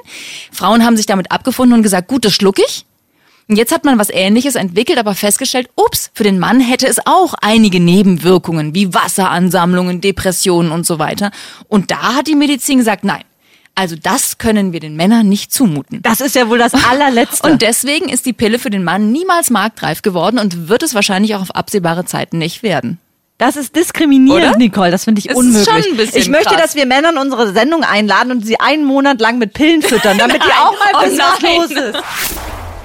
Frauen 0.51 0.85
haben 0.85 0.97
sich 0.97 1.07
damit 1.07 1.31
abgefunden 1.31 1.75
und 1.75 1.83
gesagt, 1.83 2.07
gut, 2.07 2.25
das 2.25 2.33
schluck 2.33 2.59
ich. 2.59 2.85
Und 3.47 3.57
jetzt 3.57 3.73
hat 3.73 3.83
man 3.83 3.99
was 3.99 4.09
Ähnliches 4.09 4.55
entwickelt, 4.55 4.97
aber 4.97 5.15
festgestellt, 5.15 5.69
ups, 5.75 6.09
für 6.13 6.23
den 6.23 6.39
Mann 6.39 6.61
hätte 6.61 6.87
es 6.87 7.05
auch 7.05 7.33
einige 7.41 7.79
Nebenwirkungen, 7.79 8.73
wie 8.75 8.93
Wasseransammlungen, 8.93 9.99
Depressionen 9.99 10.71
und 10.71 10.85
so 10.85 10.99
weiter. 10.99 11.31
Und 11.67 11.91
da 11.91 12.15
hat 12.15 12.27
die 12.27 12.35
Medizin 12.35 12.77
gesagt, 12.77 13.03
nein. 13.03 13.23
Also 13.75 13.95
das 13.95 14.37
können 14.37 14.73
wir 14.73 14.79
den 14.79 14.95
Männern 14.95 15.27
nicht 15.29 15.53
zumuten. 15.53 16.01
Das 16.03 16.21
ist 16.21 16.35
ja 16.35 16.49
wohl 16.49 16.57
das 16.57 16.73
allerletzte. 16.73 17.49
Und 17.49 17.61
deswegen 17.61 18.09
ist 18.09 18.25
die 18.25 18.33
Pille 18.33 18.59
für 18.59 18.69
den 18.69 18.83
Mann 18.83 19.11
niemals 19.11 19.49
marktreif 19.49 20.01
geworden 20.01 20.37
und 20.39 20.67
wird 20.67 20.83
es 20.83 20.93
wahrscheinlich 20.93 21.35
auch 21.35 21.41
auf 21.41 21.55
absehbare 21.55 22.05
Zeiten 22.05 22.37
nicht 22.37 22.63
werden. 22.63 22.99
Das 23.37 23.55
ist 23.55 23.75
diskriminierend, 23.75 24.49
Oder? 24.49 24.57
Nicole. 24.57 24.91
Das 24.91 25.05
finde 25.05 25.19
ich 25.19 25.25
Es 25.25 25.31
ist 25.31 25.37
unmöglich. 25.39 25.65
schon 25.65 25.91
ein 25.93 25.97
bisschen 25.97 26.21
ich 26.21 26.29
möchte, 26.29 26.49
krass. 26.49 26.61
dass 26.61 26.75
wir 26.75 26.85
Männer 26.85 27.09
in 27.09 27.17
unsere 27.17 27.53
Sendung 27.53 27.83
einladen 27.83 28.31
und 28.31 28.45
sie 28.45 28.59
einen 28.59 28.83
Monat 28.85 29.19
lang 29.19 29.39
mit 29.39 29.53
Pillen 29.53 29.81
füttern, 29.81 30.17
damit 30.19 30.43
die 30.43 30.51
auch 30.61 30.73
mal 30.77 31.01
Oh 31.01 31.05
wissen, 31.05 31.17
was 31.17 31.41
nein. 31.41 31.55
los 31.55 31.71
ist. 31.71 32.03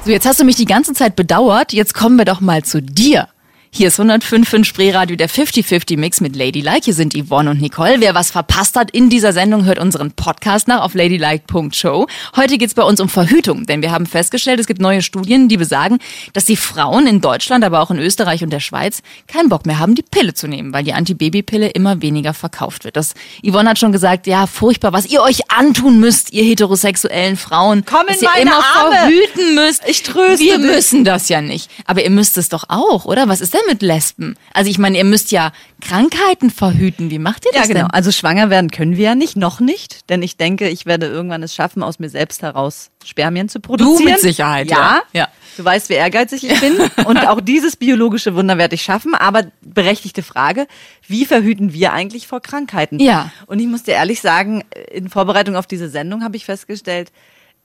So, 0.06 0.10
jetzt 0.12 0.24
hast 0.24 0.40
du 0.40 0.44
mich 0.44 0.56
die 0.56 0.64
ganze 0.64 0.94
Zeit 0.94 1.14
bedauert. 1.16 1.72
Jetzt 1.74 1.92
kommen 1.92 2.16
wir 2.16 2.24
doch 2.24 2.40
mal 2.40 2.62
zu 2.62 2.80
dir. 2.80 3.28
Hier 3.76 3.88
ist 3.88 4.00
105 4.00 4.66
Spreeradio, 4.66 5.16
der 5.16 5.28
50-50-Mix 5.28 6.22
mit 6.22 6.34
Ladylike. 6.34 6.80
Hier 6.86 6.94
sind 6.94 7.12
Yvonne 7.14 7.50
und 7.50 7.60
Nicole. 7.60 7.96
Wer 8.00 8.14
was 8.14 8.30
verpasst 8.30 8.74
hat 8.74 8.90
in 8.90 9.10
dieser 9.10 9.34
Sendung, 9.34 9.66
hört 9.66 9.78
unseren 9.78 10.12
Podcast 10.12 10.66
nach 10.66 10.80
auf 10.80 10.94
ladylike.show. 10.94 12.06
Heute 12.36 12.56
geht's 12.56 12.72
bei 12.72 12.84
uns 12.84 13.00
um 13.02 13.10
Verhütung, 13.10 13.66
denn 13.66 13.82
wir 13.82 13.90
haben 13.90 14.06
festgestellt, 14.06 14.60
es 14.60 14.66
gibt 14.66 14.80
neue 14.80 15.02
Studien, 15.02 15.48
die 15.48 15.58
besagen, 15.58 15.98
dass 16.32 16.46
die 16.46 16.56
Frauen 16.56 17.06
in 17.06 17.20
Deutschland, 17.20 17.64
aber 17.66 17.82
auch 17.82 17.90
in 17.90 17.98
Österreich 17.98 18.42
und 18.42 18.48
der 18.48 18.60
Schweiz 18.60 19.02
keinen 19.26 19.50
Bock 19.50 19.66
mehr 19.66 19.78
haben, 19.78 19.94
die 19.94 20.02
Pille 20.02 20.32
zu 20.32 20.48
nehmen, 20.48 20.72
weil 20.72 20.82
die 20.82 20.94
Antibabypille 20.94 21.68
immer 21.68 22.00
weniger 22.00 22.32
verkauft 22.32 22.84
wird. 22.84 22.96
Das, 22.96 23.12
Yvonne 23.46 23.68
hat 23.68 23.78
schon 23.78 23.92
gesagt, 23.92 24.26
ja, 24.26 24.46
furchtbar, 24.46 24.94
was 24.94 25.04
ihr 25.04 25.20
euch 25.20 25.50
antun 25.50 26.00
müsst, 26.00 26.32
ihr 26.32 26.44
heterosexuellen 26.44 27.36
Frauen. 27.36 27.84
Komm 27.84 28.06
in 28.08 28.14
dass 28.14 28.22
ihr 28.22 28.30
meine 28.30 28.40
immer 28.52 28.64
Arme. 28.74 28.96
verhüten 28.96 29.54
müsst. 29.54 29.82
Ich 29.86 30.02
tröste 30.02 30.42
Wir 30.42 30.56
dich. 30.56 30.66
müssen 30.66 31.04
das 31.04 31.28
ja 31.28 31.42
nicht. 31.42 31.70
Aber 31.84 32.02
ihr 32.02 32.10
müsst 32.10 32.38
es 32.38 32.48
doch 32.48 32.64
auch, 32.68 33.04
oder? 33.04 33.28
Was 33.28 33.42
ist 33.42 33.52
denn 33.52 33.65
mit 33.68 33.82
Lesben? 33.82 34.36
Also 34.52 34.70
ich 34.70 34.78
meine, 34.78 34.98
ihr 34.98 35.04
müsst 35.04 35.30
ja 35.32 35.52
Krankheiten 35.80 36.50
verhüten. 36.50 37.10
Wie 37.10 37.18
macht 37.18 37.44
ihr 37.44 37.52
Ja, 37.54 37.60
das 37.60 37.68
genau. 37.68 37.80
denn? 37.82 37.90
Also 37.90 38.12
schwanger 38.12 38.50
werden 38.50 38.70
können 38.70 38.96
wir 38.96 39.04
ja 39.04 39.14
nicht, 39.14 39.36
noch 39.36 39.60
nicht. 39.60 40.08
Denn 40.10 40.22
ich 40.22 40.36
denke, 40.36 40.68
ich 40.68 40.86
werde 40.86 41.06
irgendwann 41.06 41.42
es 41.42 41.54
schaffen, 41.54 41.82
aus 41.82 41.98
mir 41.98 42.08
selbst 42.08 42.42
heraus 42.42 42.90
Spermien 43.04 43.48
zu 43.48 43.60
produzieren. 43.60 44.12
mit 44.12 44.20
Sicherheit, 44.20 44.70
ja. 44.70 44.76
ja. 45.12 45.20
Ja. 45.20 45.28
Du 45.56 45.64
weißt, 45.64 45.88
wie 45.88 45.94
ehrgeizig 45.94 46.44
ich 46.50 46.60
bin. 46.60 46.76
Und 47.06 47.26
auch 47.26 47.40
dieses 47.40 47.76
biologische 47.76 48.34
Wunder 48.34 48.58
werde 48.58 48.74
ich 48.74 48.82
schaffen. 48.82 49.14
Aber 49.14 49.44
berechtigte 49.62 50.22
Frage, 50.22 50.66
wie 51.06 51.24
verhüten 51.24 51.72
wir 51.72 51.92
eigentlich 51.92 52.26
vor 52.26 52.40
Krankheiten? 52.40 52.98
Ja. 53.00 53.30
Und 53.46 53.58
ich 53.60 53.66
muss 53.66 53.84
dir 53.84 53.92
ehrlich 53.92 54.20
sagen, 54.20 54.64
in 54.92 55.08
Vorbereitung 55.08 55.56
auf 55.56 55.66
diese 55.66 55.88
Sendung 55.88 56.22
habe 56.24 56.36
ich 56.36 56.44
festgestellt, 56.44 57.10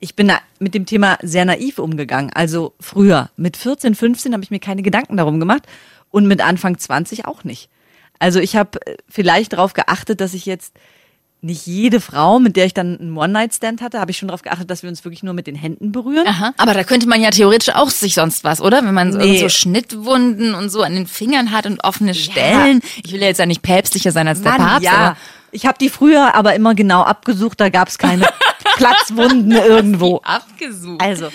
ich 0.02 0.16
bin 0.16 0.28
da 0.28 0.40
mit 0.60 0.74
dem 0.74 0.86
Thema 0.86 1.18
sehr 1.22 1.46
naiv 1.46 1.80
umgegangen. 1.80 2.32
Also 2.34 2.74
früher, 2.82 3.30
mit 3.38 3.56
14, 3.56 3.96
15 3.96 4.34
habe 4.34 4.44
ich 4.44 4.52
mir 4.52 4.60
keine 4.60 4.82
Gedanken 4.82 5.16
darum 5.16 5.40
gemacht 5.40 5.64
und 6.10 6.28
mit 6.28 6.42
Anfang 6.42 6.78
20 6.78 7.26
auch 7.26 7.44
nicht. 7.46 7.70
Also 8.20 8.40
ich 8.40 8.56
habe 8.56 8.86
äh, 8.86 8.98
vielleicht 9.08 9.54
darauf 9.54 9.74
geachtet, 9.74 10.20
dass 10.20 10.34
ich 10.34 10.46
jetzt 10.46 10.74
nicht 11.44 11.66
jede 11.66 12.00
Frau, 12.02 12.38
mit 12.40 12.56
der 12.56 12.66
ich 12.66 12.74
dann 12.76 13.00
einen 13.00 13.18
One-Night-Stand 13.18 13.82
hatte, 13.82 14.00
habe 14.00 14.12
ich 14.12 14.18
schon 14.18 14.28
darauf 14.28 14.44
geachtet, 14.44 14.70
dass 14.70 14.84
wir 14.84 14.90
uns 14.92 15.04
wirklich 15.04 15.24
nur 15.24 15.34
mit 15.34 15.48
den 15.48 15.56
Händen 15.56 15.92
berühren. 15.92 16.28
Aha. 16.28 16.54
Aber 16.58 16.76
da 16.76 16.84
könnte 16.84 17.08
man 17.08 17.20
ja 17.20 17.32
theoretisch 17.32 17.74
auch 17.74 17.90
sich 17.90 18.14
sonst 18.14 18.44
was, 18.44 18.62
oder? 18.62 18.84
Wenn 18.86 18.94
man 18.94 19.12
so, 19.12 19.18
Nee. 19.18 19.40
so 19.40 19.50
Schnittwunden 19.50 20.54
und 20.54 20.70
so 20.70 20.84
an 20.84 20.94
den 20.94 21.08
Fingern 21.08 21.52
hat 21.52 21.66
und 21.66 21.84
offene 21.84 22.14
Stellen. 22.14 22.82
Ich 23.04 23.12
will 23.12 23.22
ja 23.22 23.28
jetzt 23.28 23.40
ja 23.40 23.48
nicht 23.48 23.64
päpstlicher 23.64 24.12
sein 24.12 24.28
als 24.28 24.44
der 24.44 24.52
Mann, 24.52 24.62
Papst. 24.62 24.84
ja. 24.84 25.18
Ich 25.52 25.66
habe 25.66 25.78
die 25.80 25.90
früher 25.90 26.36
aber 26.36 26.54
immer 26.56 26.76
genau 26.76 27.02
abgesucht, 27.02 27.60
da 27.60 27.70
gab 27.70 27.88
es 27.88 27.98
keine 27.98 28.28
Platzwunden 28.78 29.52
irgendwo. 29.52 30.22
abgesucht. 30.24 31.02
Also, 31.02 31.30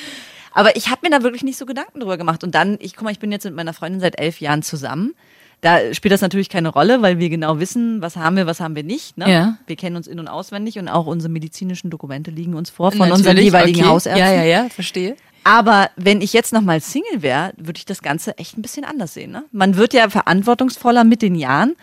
aber 0.53 0.77
ich 0.77 0.89
habe 0.91 1.01
mir 1.05 1.11
da 1.11 1.23
wirklich 1.23 1.43
nicht 1.43 1.59
so 1.59 1.67
Gedanken 1.67 2.01
drüber 2.01 2.17
gemacht. 2.17 2.43
Und 2.43 2.55
dann, 2.55 2.79
ich 2.81 2.95
guck 2.95 3.05
mal, 3.05 3.11
ich 3.11 3.19
bin 3.19 3.31
jetzt 3.31 3.45
mit 3.45 3.55
meiner 3.55 3.75
Freundin 3.75 4.01
seit 4.01 4.19
elf 4.19 4.41
Jahren 4.41 4.63
zusammen. 4.63 5.15
Da 5.61 5.95
spielt 5.95 6.13
das 6.13 6.21
natürlich 6.21 6.49
keine 6.49 6.69
Rolle, 6.69 7.03
weil 7.03 7.19
wir 7.19 7.29
genau 7.31 7.59
wissen, 7.61 8.03
was 8.03 8.17
haben 8.17 8.37
wir, 8.37 8.47
was 8.47 8.61
haben 8.61 8.77
wir 8.77 8.83
nicht. 8.83 9.17
Ne? 9.17 9.31
Ja. 9.31 9.59
Wir 9.67 9.77
kennen 9.77 9.97
uns 9.97 10.07
in- 10.07 10.21
und 10.21 10.29
auswendig 10.29 10.79
und 10.79 10.89
auch 10.89 11.07
unsere 11.07 11.33
medizinischen 11.33 11.91
Dokumente 11.91 12.31
liegen 12.31 12.55
uns 12.55 12.71
vor 12.71 12.93
von 12.93 13.11
unseren 13.11 13.35
Natürlich, 13.35 13.45
jeweiligen 13.47 13.81
okay. 13.81 13.89
Hausärzten. 13.89 14.25
Ja, 14.25 14.33
ja, 14.33 14.45
ja, 14.45 14.69
verstehe. 14.69 15.17
Aber 15.45 15.91
wenn 15.97 16.21
ich 16.21 16.33
jetzt 16.33 16.53
nochmal 16.53 16.81
Single 16.81 17.23
wäre, 17.23 17.53
würde 17.57 17.79
ich 17.79 17.85
das 17.85 18.03
Ganze 18.03 18.37
echt 18.37 18.59
ein 18.59 18.63
bisschen 18.63 18.85
anders 18.85 19.15
sehen. 19.15 19.31
Ne? 19.31 19.45
Man 19.53 19.77
wird 19.77 19.95
ja 19.95 20.11
verantwortungsvoller 20.11 21.05
mit 21.05 21.23
den 21.23 21.37
Jahren. 21.37 21.77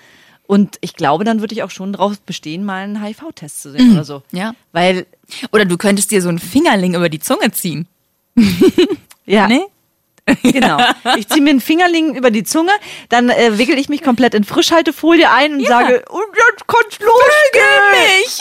Und 0.46 0.78
ich 0.82 0.96
glaube, 0.96 1.24
dann 1.24 1.40
würde 1.40 1.54
ich 1.56 1.64
auch 1.64 1.72
schon 1.72 1.94
drauf 1.94 2.20
bestehen, 2.22 2.64
mal 2.66 2.84
einen 2.84 3.02
HIV-Test 3.04 3.62
zu 3.62 3.72
sehen 3.72 3.94
oder 3.94 4.04
so. 4.04 4.24
Ja. 4.32 4.54
Weil, 4.72 5.06
Oder 5.52 5.66
du 5.66 5.78
könntest 5.78 6.12
dir 6.12 6.22
so 6.22 6.30
einen 6.30 6.40
Fingerling 6.40 6.96
über 6.96 7.10
die 7.10 7.20
Zunge 7.20 7.52
ziehen. 7.52 7.88
ja, 9.26 9.48
Nee? 9.48 9.62
genau. 10.42 10.78
Ich 11.18 11.28
ziehe 11.28 11.42
mir 11.42 11.50
einen 11.52 11.62
Fingerling 11.62 12.16
über 12.16 12.32
die 12.32 12.44
Zunge, 12.44 12.72
dann 13.10 13.30
äh, 13.30 13.58
wickel 13.58 13.78
ich 13.78 13.90
mich 13.90 14.02
komplett 14.02 14.34
in 14.34 14.44
Frischhaltefolie 14.46 15.30
ein 15.30 15.56
und 15.56 15.68
sage, 15.68 16.04
und 16.10 16.24
jetzt 16.36 16.68
kann's 16.68 17.00
losgehen. 17.00 18.10
mich! 18.14 18.38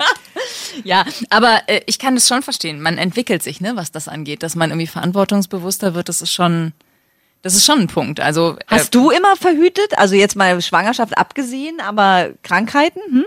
Ja, 0.84 1.04
aber 1.30 1.62
äh, 1.68 1.80
ich 1.86 1.98
kann 1.98 2.16
es 2.16 2.26
schon 2.28 2.42
verstehen. 2.42 2.80
Man 2.80 2.98
entwickelt 2.98 3.42
sich, 3.42 3.60
ne, 3.60 3.72
was 3.76 3.92
das 3.92 4.08
angeht, 4.08 4.42
dass 4.42 4.56
man 4.56 4.70
irgendwie 4.70 4.86
verantwortungsbewusster 4.88 5.94
wird. 5.94 6.08
Das 6.08 6.20
ist 6.20 6.32
schon, 6.32 6.72
das 7.44 7.54
ist 7.54 7.66
schon 7.66 7.80
ein 7.80 7.86
Punkt. 7.88 8.20
Also 8.20 8.56
äh, 8.58 8.64
Hast 8.68 8.94
du 8.94 9.10
immer 9.10 9.36
verhütet? 9.36 9.98
Also 9.98 10.14
jetzt 10.14 10.34
mal 10.34 10.62
Schwangerschaft 10.62 11.18
abgesehen, 11.18 11.78
aber 11.78 12.30
Krankheiten? 12.42 13.00
Hm? 13.10 13.24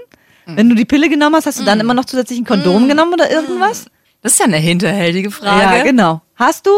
Wenn 0.48 0.70
du 0.70 0.76
die 0.76 0.86
Pille 0.86 1.08
genommen 1.08 1.36
hast, 1.36 1.46
hast 1.46 1.60
du 1.60 1.64
dann 1.64 1.80
immer 1.80 1.94
noch 1.94 2.06
zusätzlich 2.06 2.40
ein 2.40 2.46
Kondom 2.46 2.88
genommen 2.88 3.14
oder 3.14 3.30
irgendwas? 3.30 3.86
das 4.24 4.32
ist 4.34 4.40
ja 4.40 4.46
eine 4.46 4.58
hinterhältige 4.58 5.30
Frage. 5.30 5.78
Ja, 5.78 5.84
genau. 5.84 6.22
Hast 6.36 6.66
du? 6.66 6.72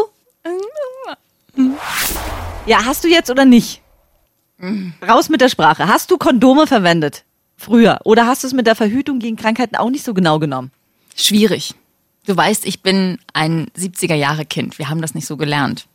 Ja, 2.66 2.84
hast 2.84 3.04
du 3.04 3.08
jetzt 3.08 3.30
oder 3.30 3.46
nicht? 3.46 3.80
Raus 5.08 5.30
mit 5.30 5.40
der 5.40 5.48
Sprache. 5.48 5.88
Hast 5.88 6.10
du 6.10 6.18
Kondome 6.18 6.66
verwendet? 6.66 7.24
Früher. 7.56 8.00
Oder 8.04 8.26
hast 8.26 8.42
du 8.42 8.48
es 8.48 8.52
mit 8.52 8.66
der 8.66 8.74
Verhütung 8.76 9.18
gegen 9.18 9.36
Krankheiten 9.36 9.76
auch 9.76 9.88
nicht 9.88 10.04
so 10.04 10.12
genau 10.12 10.38
genommen? 10.38 10.72
Schwierig. 11.16 11.74
Du 12.26 12.36
weißt, 12.36 12.66
ich 12.66 12.82
bin 12.82 13.18
ein 13.32 13.68
70er 13.78 14.14
Jahre 14.14 14.44
Kind. 14.44 14.78
Wir 14.78 14.90
haben 14.90 15.00
das 15.00 15.14
nicht 15.14 15.26
so 15.26 15.38
gelernt. 15.38 15.86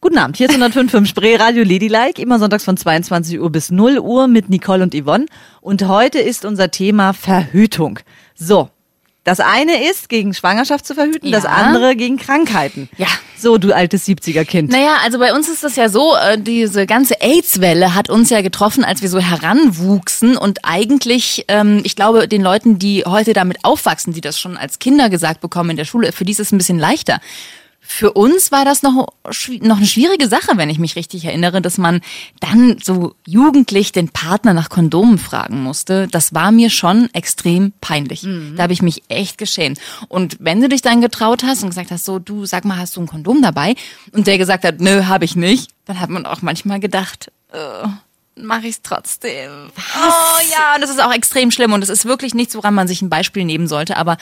Guten 0.00 0.18
Abend, 0.18 0.36
hier 0.36 0.48
ist 0.48 0.56
105.5 0.56 1.06
Spree 1.06 1.36
Radio 1.36 1.64
Ladylike, 1.64 2.20
immer 2.20 2.38
sonntags 2.38 2.64
von 2.64 2.76
22 2.76 3.40
Uhr 3.40 3.50
bis 3.50 3.70
0 3.70 3.98
Uhr 3.98 4.26
mit 4.28 4.48
Nicole 4.50 4.82
und 4.82 4.94
Yvonne. 4.94 5.26
Und 5.60 5.86
heute 5.88 6.18
ist 6.18 6.44
unser 6.44 6.70
Thema 6.70 7.12
Verhütung. 7.12 7.98
So, 8.34 8.70
das 9.24 9.38
eine 9.40 9.88
ist, 9.88 10.08
gegen 10.08 10.34
Schwangerschaft 10.34 10.84
zu 10.86 10.94
verhüten, 10.94 11.30
das 11.30 11.44
Ja. 11.44 11.50
andere 11.50 11.94
gegen 11.96 12.16
Krankheiten. 12.16 12.88
Ja. 12.96 13.06
So, 13.38 13.58
du 13.58 13.72
altes 13.74 14.04
70er-Kind. 14.06 14.70
Naja, 14.70 14.96
also 15.04 15.18
bei 15.18 15.34
uns 15.34 15.48
ist 15.48 15.64
das 15.64 15.74
ja 15.76 15.88
so, 15.88 16.14
äh, 16.16 16.38
diese 16.40 16.86
ganze 16.86 17.20
AIDS-Welle 17.20 17.94
hat 17.94 18.08
uns 18.08 18.30
ja 18.30 18.40
getroffen, 18.40 18.84
als 18.84 19.02
wir 19.02 19.08
so 19.08 19.18
heranwuchsen 19.18 20.36
und 20.36 20.60
eigentlich, 20.64 21.44
ähm, 21.48 21.80
ich 21.84 21.96
glaube, 21.96 22.28
den 22.28 22.42
Leuten, 22.42 22.78
die 22.78 23.04
heute 23.04 23.32
damit 23.32 23.58
aufwachsen, 23.64 24.12
die 24.12 24.20
das 24.20 24.38
schon 24.38 24.56
als 24.56 24.78
Kinder 24.78 25.08
gesagt 25.10 25.40
bekommen 25.40 25.70
in 25.70 25.76
der 25.76 25.84
Schule, 25.84 26.12
für 26.12 26.24
die 26.24 26.32
ist 26.32 26.40
es 26.40 26.52
ein 26.52 26.58
bisschen 26.58 26.78
leichter. 26.78 27.20
Für 27.94 28.14
uns 28.14 28.50
war 28.50 28.64
das 28.64 28.82
noch, 28.82 29.08
noch 29.60 29.76
eine 29.76 29.86
schwierige 29.86 30.26
Sache, 30.26 30.56
wenn 30.56 30.70
ich 30.70 30.78
mich 30.78 30.96
richtig 30.96 31.26
erinnere, 31.26 31.60
dass 31.60 31.76
man 31.76 32.00
dann 32.40 32.78
so 32.82 33.14
jugendlich 33.26 33.92
den 33.92 34.08
Partner 34.08 34.54
nach 34.54 34.70
Kondomen 34.70 35.18
fragen 35.18 35.62
musste. 35.62 36.08
Das 36.08 36.32
war 36.32 36.52
mir 36.52 36.70
schon 36.70 37.10
extrem 37.12 37.72
peinlich. 37.82 38.26
Da 38.56 38.62
habe 38.62 38.72
ich 38.72 38.80
mich 38.80 39.02
echt 39.08 39.36
geschämt. 39.36 39.78
Und 40.08 40.38
wenn 40.40 40.62
du 40.62 40.70
dich 40.70 40.80
dann 40.80 41.02
getraut 41.02 41.42
hast 41.44 41.62
und 41.62 41.68
gesagt 41.68 41.90
hast, 41.90 42.06
so, 42.06 42.18
du 42.18 42.46
sag 42.46 42.64
mal, 42.64 42.78
hast 42.78 42.96
du 42.96 43.02
ein 43.02 43.06
Kondom 43.06 43.42
dabei? 43.42 43.74
Und 44.12 44.26
der 44.26 44.38
gesagt 44.38 44.64
hat, 44.64 44.80
nö, 44.80 45.04
habe 45.04 45.26
ich 45.26 45.36
nicht, 45.36 45.70
dann 45.84 46.00
hat 46.00 46.08
man 46.08 46.24
auch 46.24 46.40
manchmal 46.40 46.80
gedacht, 46.80 47.30
äh, 47.52 47.88
mache 48.36 48.68
ich 48.68 48.76
es 48.76 48.82
trotzdem. 48.82 49.70
Oh 49.76 50.50
ja, 50.50 50.74
und 50.76 50.80
das 50.80 50.88
ist 50.88 51.02
auch 51.02 51.12
extrem 51.12 51.50
schlimm 51.50 51.74
und 51.74 51.82
es 51.82 51.90
ist 51.90 52.06
wirklich 52.06 52.32
nichts, 52.32 52.54
woran 52.54 52.72
man 52.72 52.88
sich 52.88 53.02
ein 53.02 53.10
Beispiel 53.10 53.44
nehmen 53.44 53.68
sollte, 53.68 53.98
aber 53.98 54.16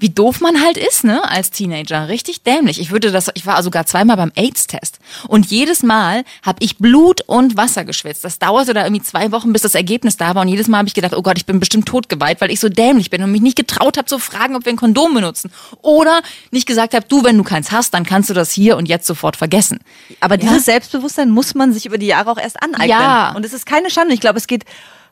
wie 0.00 0.08
doof 0.08 0.40
man 0.40 0.62
halt 0.62 0.78
ist, 0.78 1.04
ne, 1.04 1.22
als 1.30 1.50
Teenager. 1.50 2.08
Richtig 2.08 2.42
dämlich. 2.42 2.80
Ich 2.80 2.90
würde 2.90 3.12
das, 3.12 3.30
ich 3.34 3.44
war 3.44 3.62
sogar 3.62 3.84
zweimal 3.84 4.16
beim 4.16 4.32
AIDS-Test. 4.34 4.98
Und 5.28 5.50
jedes 5.50 5.82
Mal 5.82 6.24
habe 6.42 6.58
ich 6.60 6.78
Blut 6.78 7.20
und 7.26 7.58
Wasser 7.58 7.84
geschwitzt. 7.84 8.24
Das 8.24 8.38
dauerte 8.38 8.72
da 8.72 8.84
irgendwie 8.84 9.02
zwei 9.02 9.30
Wochen, 9.30 9.52
bis 9.52 9.60
das 9.62 9.74
Ergebnis 9.74 10.16
da 10.16 10.34
war. 10.34 10.42
Und 10.42 10.48
jedes 10.48 10.68
Mal 10.68 10.78
habe 10.78 10.88
ich 10.88 10.94
gedacht, 10.94 11.14
oh 11.14 11.20
Gott, 11.20 11.36
ich 11.36 11.44
bin 11.44 11.60
bestimmt 11.60 11.86
totgeweiht, 11.86 12.40
weil 12.40 12.50
ich 12.50 12.60
so 12.60 12.70
dämlich 12.70 13.10
bin 13.10 13.22
und 13.22 13.30
mich 13.30 13.42
nicht 13.42 13.56
getraut 13.56 13.98
habe 13.98 14.06
zu 14.06 14.18
fragen, 14.18 14.56
ob 14.56 14.64
wir 14.64 14.72
ein 14.72 14.76
Kondom 14.76 15.12
benutzen. 15.12 15.52
Oder 15.82 16.22
nicht 16.50 16.66
gesagt 16.66 16.94
habe, 16.94 17.04
du, 17.06 17.22
wenn 17.22 17.36
du 17.36 17.44
keins 17.44 17.70
hast, 17.70 17.92
dann 17.92 18.06
kannst 18.06 18.30
du 18.30 18.34
das 18.34 18.50
hier 18.50 18.78
und 18.78 18.88
jetzt 18.88 19.06
sofort 19.06 19.36
vergessen. 19.36 19.80
Aber 20.20 20.38
dieses 20.38 20.66
Ja. 20.66 20.72
Selbstbewusstsein 20.72 21.28
muss 21.30 21.54
man 21.54 21.74
sich 21.74 21.84
über 21.84 21.98
die 21.98 22.06
Jahre 22.06 22.30
auch 22.30 22.38
erst 22.38 22.62
aneignen. 22.62 22.88
Ja. 22.88 23.32
Und 23.36 23.44
es 23.44 23.52
ist 23.52 23.66
keine 23.66 23.90
Schande. 23.90 24.14
Ich 24.14 24.20
glaube, 24.20 24.38
es 24.38 24.46
geht 24.46 24.64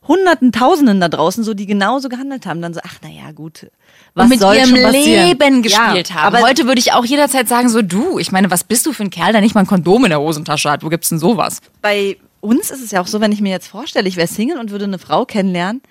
Hunderten, 0.08 0.50
Tausenden 0.52 1.00
da 1.00 1.08
draußen 1.08 1.44
so, 1.44 1.54
die 1.54 1.66
genauso 1.66 2.08
gehandelt 2.08 2.46
haben. 2.46 2.62
Dann 2.62 2.74
so, 2.74 2.80
ach, 2.82 2.96
naja, 3.02 3.30
gut. 3.32 3.66
Was 4.14 4.24
und 4.24 4.30
mit 4.30 4.40
soll 4.40 4.56
ihrem? 4.56 4.74
Leben 4.74 5.62
gespielt 5.62 6.08
ja, 6.08 6.14
haben. 6.14 6.34
Aber 6.34 6.46
Heute 6.46 6.66
würde 6.66 6.78
ich 6.80 6.92
auch 6.92 7.04
jederzeit 7.04 7.46
sagen, 7.48 7.68
so 7.68 7.82
du, 7.82 8.18
ich 8.18 8.32
meine, 8.32 8.50
was 8.50 8.64
bist 8.64 8.86
du 8.86 8.92
für 8.92 9.04
ein 9.04 9.10
Kerl, 9.10 9.32
der 9.32 9.42
nicht 9.42 9.54
mal 9.54 9.60
ein 9.60 9.66
Kondom 9.66 10.04
in 10.04 10.10
der 10.10 10.20
Hosentasche 10.20 10.70
hat? 10.70 10.82
Wo 10.82 10.88
gibt's 10.88 11.10
denn 11.10 11.18
sowas? 11.18 11.60
bei 11.82 12.16
uns 12.40 12.70
ist 12.70 12.82
es 12.84 12.92
ja 12.92 13.00
auch 13.00 13.06
so, 13.08 13.20
wenn 13.20 13.32
ich 13.32 13.40
mir 13.40 13.50
jetzt 13.50 13.66
vorstelle, 13.66 14.08
ich 14.08 14.16
wäre 14.16 14.28
Single 14.28 14.58
und 14.58 14.70
würde 14.70 14.84
eine 14.84 14.98
Frau 15.00 15.24
kennenlernen. 15.24 15.82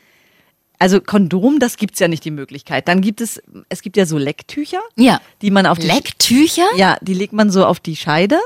Also 0.80 1.02
Kondom, 1.02 1.60
das 1.60 1.76
gibt's 1.78 2.00
ja 2.00 2.08
nicht 2.08 2.24
die 2.24 2.32
Möglichkeit. 2.32 2.88
Dann 2.88 3.02
gibt 3.02 3.20
es, 3.20 3.42
es 3.68 3.82
gibt 3.82 3.98
ja 3.98 4.06
so 4.06 4.18
Lecktücher, 4.18 4.80
Ja. 4.96 5.20
die 5.42 5.52
man 5.52 5.66
auf 5.66 5.80
die 5.80 5.88
Lecktücher? 5.88 6.66
Ja, 6.78 6.98
die 7.02 7.16
legt 7.16 7.34
man 7.34 7.50
so 7.52 7.66
auf 7.66 7.80
die 7.80 7.96
Scheide 7.96 8.40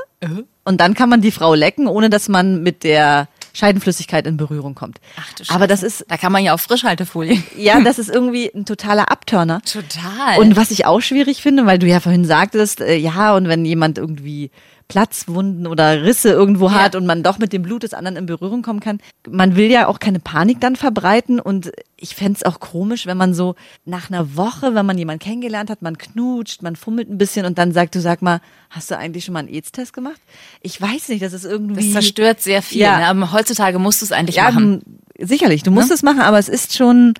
und 0.64 0.80
dann 0.80 0.94
kann 0.94 1.08
man 1.10 1.20
die 1.20 1.30
Frau 1.30 1.54
lecken, 1.54 1.86
ohne 1.86 2.08
dass 2.10 2.28
man 2.28 2.62
mit 2.62 2.84
der 2.84 3.28
Scheidenflüssigkeit 3.54 4.26
in 4.26 4.36
Berührung 4.36 4.74
kommt. 4.74 4.98
Ach 5.18 5.32
du 5.34 5.44
Aber 5.48 5.64
Scheiße. 5.64 5.68
das 5.68 5.82
ist, 5.82 6.04
Da 6.08 6.16
kann 6.16 6.32
man 6.32 6.42
ja 6.44 6.54
auch 6.54 6.60
Frischhaltefolie. 6.60 7.42
ja, 7.56 7.80
das 7.80 7.98
ist 7.98 8.08
irgendwie 8.10 8.50
ein 8.54 8.64
totaler 8.64 9.10
Abturner. 9.10 9.60
Total. 9.62 10.38
Und 10.38 10.56
was 10.56 10.70
ich 10.70 10.86
auch 10.86 11.00
schwierig 11.00 11.42
finde, 11.42 11.66
weil 11.66 11.78
du 11.78 11.86
ja 11.86 12.00
vorhin 12.00 12.24
sagtest, 12.24 12.80
äh, 12.80 12.96
ja, 12.96 13.34
und 13.34 13.48
wenn 13.48 13.64
jemand 13.64 13.98
irgendwie 13.98 14.50
Platzwunden 14.92 15.66
oder 15.66 16.02
Risse 16.02 16.28
irgendwo 16.28 16.66
Ja. 16.68 16.74
hat 16.82 16.94
und 16.96 17.06
man 17.06 17.22
doch 17.22 17.38
mit 17.38 17.54
dem 17.54 17.62
Blut 17.62 17.82
des 17.82 17.94
anderen 17.94 18.18
in 18.18 18.26
Berührung 18.26 18.60
kommen 18.60 18.80
kann, 18.80 19.00
man 19.26 19.56
will 19.56 19.70
ja 19.70 19.86
auch 19.86 19.98
keine 20.00 20.20
Panik 20.20 20.60
dann 20.60 20.76
verbreiten 20.76 21.40
und 21.40 21.72
ich 21.96 22.14
fänd's 22.14 22.42
auch 22.42 22.60
komisch, 22.60 23.06
wenn 23.06 23.16
man 23.16 23.32
so 23.32 23.54
nach 23.86 24.10
einer 24.10 24.36
Woche, 24.36 24.74
wenn 24.74 24.84
man 24.84 24.98
jemanden 24.98 25.20
kennengelernt 25.24 25.70
hat, 25.70 25.80
man 25.80 25.96
knutscht, 25.96 26.60
man 26.60 26.76
fummelt 26.76 27.08
ein 27.08 27.16
bisschen 27.16 27.46
und 27.46 27.56
dann 27.56 27.72
sagt, 27.72 27.94
du 27.94 28.00
sag 28.02 28.20
mal, 28.20 28.42
hast 28.68 28.90
du 28.90 28.98
eigentlich 28.98 29.24
schon 29.24 29.32
mal 29.32 29.38
einen 29.38 29.48
AIDS-Test 29.48 29.94
gemacht? 29.94 30.20
Ich 30.60 30.78
weiß 30.78 31.08
nicht, 31.08 31.22
das 31.22 31.32
ist 31.32 31.46
irgendwie... 31.46 31.76
das 31.76 31.92
zerstört 31.92 32.42
sehr 32.42 32.60
viel. 32.60 32.82
Ja. 32.82 32.98
Ne? 32.98 33.06
Aber 33.06 33.32
heutzutage 33.32 33.78
musst 33.78 34.02
du 34.02 34.04
es 34.04 34.12
eigentlich 34.12 34.36
Ja, 34.36 34.50
machen. 34.50 34.82
sicherlich. 35.18 35.62
Du 35.62 35.70
musst 35.70 35.90
es 35.90 36.02
machen, 36.02 36.20
aber 36.20 36.38
es 36.38 36.50
ist 36.50 36.76
schon. 36.76 37.14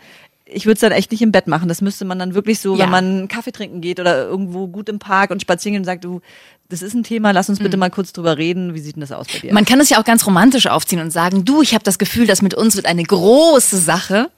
Ich 0.55 0.67
würde 0.67 0.75
es 0.75 0.81
dann 0.81 0.93
echt 0.93 1.11
nicht 1.11 1.23
im 1.23 1.33
Bett 1.33 1.47
machen. 1.47 1.69
Das 1.69 1.81
müsste 1.81 2.05
man 2.05 2.19
dann 2.19 2.35
wirklich 2.35 2.59
so, 2.61 2.77
Ja. 2.77 2.85
wenn 2.85 2.91
man 2.91 3.29
Kaffee 3.29 3.53
trinken 3.53 3.81
geht 3.81 3.99
oder 3.99 4.27
irgendwo 4.27 4.67
gut 4.69 4.91
im 4.91 4.99
Park 4.99 5.31
und 5.31 5.41
spazieren 5.41 5.73
geht 5.75 5.81
und 5.81 5.85
sagt, 5.87 6.05
du, 6.05 6.21
das 6.69 6.83
ist 6.83 6.95
ein 6.95 7.03
Thema, 7.05 7.33
lass 7.33 7.49
uns 7.51 7.59
bitte 7.59 7.77
mal 7.77 7.91
kurz 7.91 8.13
drüber 8.13 8.39
reden. 8.39 8.75
Wie 8.75 8.81
sieht 8.81 8.97
denn 8.97 9.03
das 9.03 9.13
aus 9.13 9.27
bei 9.33 9.39
dir? 9.41 9.53
Man 9.53 9.65
kann 9.65 9.79
es 9.81 9.91
ja 9.91 10.01
auch 10.01 10.05
ganz 10.05 10.27
romantisch 10.27 10.67
aufziehen 10.67 11.01
und 11.01 11.11
sagen, 11.11 11.45
du, 11.45 11.61
ich 11.63 11.75
habe 11.75 11.85
das 11.85 11.99
Gefühl, 11.99 12.27
das 12.27 12.41
mit 12.43 12.55
uns 12.55 12.77
wird 12.77 12.87
eine 12.87 13.03
große 13.03 13.77
Sache. 13.79 14.31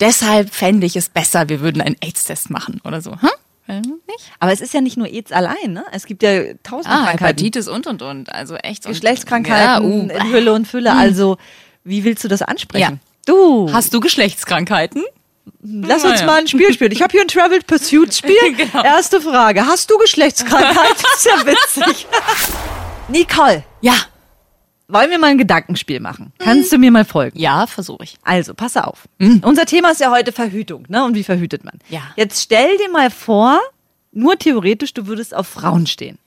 Deshalb 0.00 0.54
fände 0.54 0.86
ich 0.86 0.96
es 0.96 1.08
besser, 1.08 1.48
wir 1.48 1.60
würden 1.60 1.80
einen 1.80 1.96
AIDS-Test 2.02 2.50
machen 2.50 2.80
oder 2.84 3.00
so. 3.00 3.12
Hm? 3.20 3.28
Nicht? 3.68 4.32
aber 4.40 4.52
es 4.52 4.60
ist 4.60 4.74
ja 4.74 4.80
nicht 4.80 4.96
nur 4.96 5.06
AIDS 5.06 5.30
allein, 5.30 5.72
ne? 5.72 5.84
Es 5.92 6.04
gibt 6.06 6.24
ja 6.24 6.54
tausend 6.64 6.92
Ah, 6.92 7.04
Krankheiten. 7.04 7.18
Hepatitis 7.24 7.68
und 7.68 7.86
und 7.86 8.02
und. 8.02 8.32
Also 8.32 8.56
echt. 8.56 8.84
Geschlechtskrankheiten 8.84 9.64
Ja, 9.64 9.80
uh. 9.80 10.08
in 10.08 10.32
Hülle 10.32 10.52
und 10.54 10.66
Fülle. 10.66 10.92
Also, 10.92 11.38
wie 11.84 12.02
willst 12.02 12.24
du 12.24 12.28
das 12.28 12.42
ansprechen? 12.42 13.00
Du, 13.26 13.72
Hast 13.72 13.94
du 13.94 14.00
Geschlechtskrankheiten? 14.00 15.04
Lass 15.62 16.04
uns 16.04 16.22
mal 16.24 16.38
ein 16.38 16.48
Spiel 16.48 16.72
spielen. 16.72 16.92
Ich 16.92 17.02
habe 17.02 17.12
hier 17.12 17.20
ein 17.22 17.28
Travel 17.28 17.60
Pursuit 17.62 18.14
Spiel. 18.14 18.36
Genau. 18.56 18.82
Erste 18.84 19.20
Frage. 19.20 19.66
Hast 19.66 19.90
du 19.90 19.98
Geschlechtskrankheit? 19.98 20.96
Das 21.02 21.14
ist 21.16 21.24
ja 21.26 21.46
witzig. 21.46 22.06
Nicole. 23.08 23.64
Ja. 23.80 23.94
Wollen 24.88 25.10
wir 25.10 25.18
mal 25.20 25.28
ein 25.28 25.38
Gedankenspiel 25.38 26.00
machen? 26.00 26.32
Kannst 26.40 26.72
du 26.72 26.78
mir 26.78 26.90
mal 26.90 27.04
folgen? 27.04 27.38
Ja, 27.38 27.66
versuche 27.68 28.02
ich. 28.04 28.16
Also, 28.24 28.54
pass 28.54 28.76
auf. 28.76 29.04
Unser 29.42 29.64
Thema 29.64 29.92
ist 29.92 30.00
ja 30.00 30.10
heute 30.10 30.32
Verhütung, 30.32 30.84
ne? 30.88 31.04
Und 31.04 31.14
wie 31.14 31.22
verhütet 31.22 31.64
man? 31.64 31.74
Ja. 31.90 32.00
Jetzt 32.16 32.42
stell 32.42 32.76
dir 32.76 32.90
mal 32.90 33.10
vor, 33.10 33.60
nur 34.12 34.36
theoretisch, 34.36 34.92
du 34.92 35.06
würdest 35.06 35.32
auf 35.34 35.46
Frauen 35.46 35.86
stehen. 35.86 36.18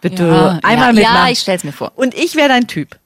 Bitte, 0.00 0.24
Ja, 0.26 0.58
einmal 0.62 0.88
ja, 0.88 0.92
mitmachen. 0.94 1.16
ja, 1.26 1.28
ich 1.32 1.38
stell's 1.40 1.64
mir 1.64 1.72
vor. 1.72 1.92
Und 1.96 2.14
ich 2.14 2.34
wäre 2.34 2.48
dein 2.48 2.66
Typ. 2.66 2.96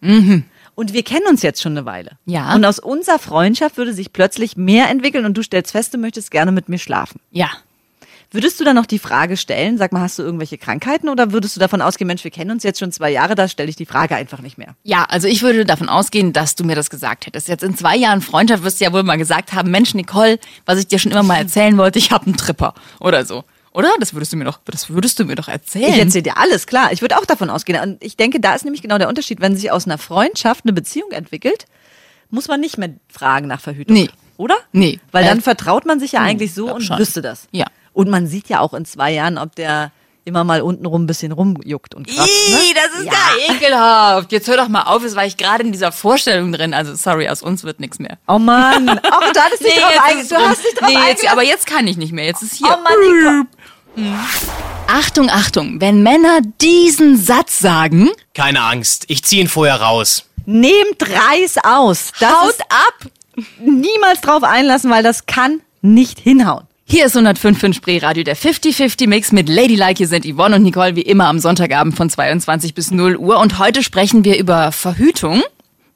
Und 0.80 0.94
wir 0.94 1.02
kennen 1.02 1.26
uns 1.28 1.42
jetzt 1.42 1.60
schon 1.60 1.76
eine 1.76 1.84
Weile. 1.84 2.12
Ja. 2.24 2.54
Und 2.54 2.64
aus 2.64 2.78
unserer 2.78 3.18
Freundschaft 3.18 3.76
würde 3.76 3.92
sich 3.92 4.14
plötzlich 4.14 4.56
mehr 4.56 4.88
entwickeln 4.88 5.26
und 5.26 5.36
du 5.36 5.42
stellst 5.42 5.72
fest, 5.72 5.92
du 5.92 5.98
möchtest 5.98 6.30
gerne 6.30 6.52
mit 6.52 6.70
mir 6.70 6.78
schlafen. 6.78 7.20
Ja. 7.30 7.50
Würdest 8.30 8.58
du 8.58 8.64
dann 8.64 8.76
noch 8.76 8.86
die 8.86 8.98
Frage 8.98 9.36
stellen, 9.36 9.76
sag 9.76 9.92
mal, 9.92 10.00
hast 10.00 10.18
du 10.18 10.22
irgendwelche 10.22 10.56
Krankheiten 10.56 11.10
oder 11.10 11.32
würdest 11.32 11.54
du 11.54 11.60
davon 11.60 11.82
ausgehen, 11.82 12.06
Mensch, 12.06 12.24
wir 12.24 12.30
kennen 12.30 12.50
uns 12.50 12.62
jetzt 12.62 12.78
schon 12.78 12.92
zwei 12.92 13.10
Jahre, 13.10 13.34
da 13.34 13.46
stelle 13.46 13.68
ich 13.68 13.76
die 13.76 13.84
Frage 13.84 14.16
einfach 14.16 14.40
nicht 14.40 14.56
mehr? 14.56 14.74
Ja, 14.82 15.04
also 15.04 15.28
ich 15.28 15.42
würde 15.42 15.66
davon 15.66 15.90
ausgehen, 15.90 16.32
dass 16.32 16.54
du 16.54 16.64
mir 16.64 16.76
das 16.76 16.88
gesagt 16.88 17.26
hättest. 17.26 17.48
Jetzt 17.48 17.62
in 17.62 17.76
zwei 17.76 17.96
Jahren 17.96 18.22
Freundschaft 18.22 18.62
wirst 18.62 18.80
du 18.80 18.86
ja 18.86 18.92
wohl 18.94 19.02
mal 19.02 19.18
gesagt 19.18 19.52
haben, 19.52 19.70
Mensch, 19.70 19.92
Nicole, 19.92 20.38
was 20.64 20.78
ich 20.78 20.86
dir 20.86 20.98
schon 20.98 21.12
immer 21.12 21.22
mal 21.22 21.36
erzählen 21.36 21.76
wollte, 21.76 21.98
ich 21.98 22.10
habe 22.10 22.24
einen 22.24 22.38
Tripper 22.38 22.72
oder 23.00 23.26
so. 23.26 23.44
Oder? 23.72 23.90
Das 24.00 24.14
würdest 24.14 24.32
du 24.32 24.36
mir 24.36 24.44
doch, 24.44 24.58
das 24.64 24.90
würdest 24.90 25.18
du 25.20 25.24
mir 25.24 25.36
doch 25.36 25.48
erzählen. 25.48 25.92
Ich 25.92 25.98
erzähle 25.98 26.22
dir 26.24 26.36
alles, 26.38 26.66
klar. 26.66 26.90
Ich 26.92 27.02
würde 27.02 27.16
auch 27.18 27.24
davon 27.24 27.50
ausgehen. 27.50 27.80
Und 27.80 28.02
ich 28.02 28.16
denke, 28.16 28.40
da 28.40 28.54
ist 28.54 28.64
nämlich 28.64 28.82
genau 28.82 28.98
der 28.98 29.08
Unterschied. 29.08 29.40
Wenn 29.40 29.56
sich 29.56 29.70
aus 29.70 29.86
einer 29.86 29.98
Freundschaft 29.98 30.64
eine 30.64 30.72
Beziehung 30.72 31.10
entwickelt, 31.12 31.66
muss 32.30 32.48
man 32.48 32.60
nicht 32.60 32.78
mehr 32.78 32.90
fragen 33.08 33.46
nach 33.46 33.60
Verhütung. 33.60 33.94
Nee. 33.94 34.10
Oder? 34.36 34.56
Nee. 34.72 34.98
Weil 35.12 35.24
Äh, 35.24 35.28
dann 35.28 35.40
vertraut 35.40 35.86
man 35.86 36.00
sich 36.00 36.12
ja 36.12 36.20
eigentlich 36.20 36.52
so 36.54 36.72
und 36.74 36.80
schon. 36.82 36.98
wüsste 36.98 37.22
das. 37.22 37.46
Ja. 37.52 37.66
Und 37.92 38.08
man 38.08 38.26
sieht 38.26 38.48
ja 38.48 38.60
auch 38.60 38.74
in 38.74 38.84
zwei 38.84 39.12
Jahren, 39.12 39.36
ob 39.38 39.54
der 39.54 39.92
immer 40.24 40.44
mal 40.44 40.60
untenrum 40.60 41.04
ein 41.04 41.06
bisschen 41.06 41.32
rumjuckt 41.32 41.94
und 41.94 42.06
kratzt. 42.06 42.48
Ne? 42.50 42.58
Das 42.74 43.00
ist 43.00 43.06
Ja. 43.06 43.12
ja. 43.48 43.54
ekelhaft. 43.54 44.30
Jetzt 44.32 44.46
hör 44.48 44.56
doch 44.58 44.68
mal 44.68 44.82
auf, 44.82 45.02
jetzt 45.02 45.16
war 45.16 45.24
ich 45.24 45.36
gerade 45.38 45.64
in 45.64 45.72
dieser 45.72 45.92
Vorstellung 45.92 46.52
drin. 46.52 46.72
Also 46.74 46.94
sorry, 46.94 47.28
aus 47.28 47.42
uns 47.42 47.64
wird 47.64 47.80
nichts 47.80 47.98
mehr. 47.98 48.18
Oh 48.28 48.38
Mann, 48.38 48.88
oh, 48.88 49.32
du 49.32 49.40
hattest 49.40 49.64
dich 49.64 49.74
drauf 49.80 49.90
jetzt 49.90 50.02
einge- 50.02 50.20
ist 50.20 50.30
du 50.30 50.34
es 50.36 50.42
hast 50.42 50.64
dich 50.64 50.74
drauf 50.74 50.88
nee, 50.90 51.08
jetzt, 51.08 51.30
aber 51.32 51.42
jetzt 51.42 51.66
kann 51.66 51.86
ich 51.86 51.96
nicht 51.96 52.12
mehr. 52.12 52.26
Jetzt 52.26 52.42
ist 52.42 52.54
hier. 52.56 52.68
Oh 52.68 52.82
Mann, 52.82 53.48
Achtung, 54.86 55.30
Achtung, 55.30 55.80
wenn 55.80 56.02
Männer 56.02 56.40
diesen 56.60 57.16
Satz 57.16 57.58
sagen, 57.58 58.10
Keine 58.34 58.62
Angst, 58.62 59.04
ich 59.08 59.22
zieh 59.24 59.40
ihn 59.40 59.48
vorher 59.48 59.80
raus. 59.80 60.24
Nehmt 60.46 61.02
Reis 61.02 61.56
aus. 61.62 62.12
Das 62.18 62.32
haut 62.32 62.60
ab. 62.68 63.10
niemals 63.60 64.20
drauf 64.20 64.42
einlassen, 64.42 64.90
weil 64.90 65.02
das 65.02 65.26
kann 65.26 65.60
nicht 65.82 66.18
hinhauen. 66.18 66.66
Hier 66.84 67.06
ist 67.06 67.16
105.5 67.16 67.74
Spreeradio, 67.74 68.24
der 68.24 68.36
50-50-Mix 68.36 69.30
mit 69.30 69.48
Ladylike. 69.48 69.98
Hier 69.98 70.08
sind 70.08 70.26
Yvonne 70.26 70.56
und 70.56 70.64
Nicole 70.64 70.96
wie 70.96 71.02
immer 71.02 71.28
am 71.28 71.38
Sonntagabend 71.38 71.96
von 71.96 72.10
22 72.10 72.74
bis 72.74 72.90
0 72.90 73.16
Uhr. 73.16 73.38
Und 73.38 73.60
heute 73.60 73.84
sprechen 73.84 74.24
wir 74.24 74.36
über 74.38 74.72
Verhütung. 74.72 75.42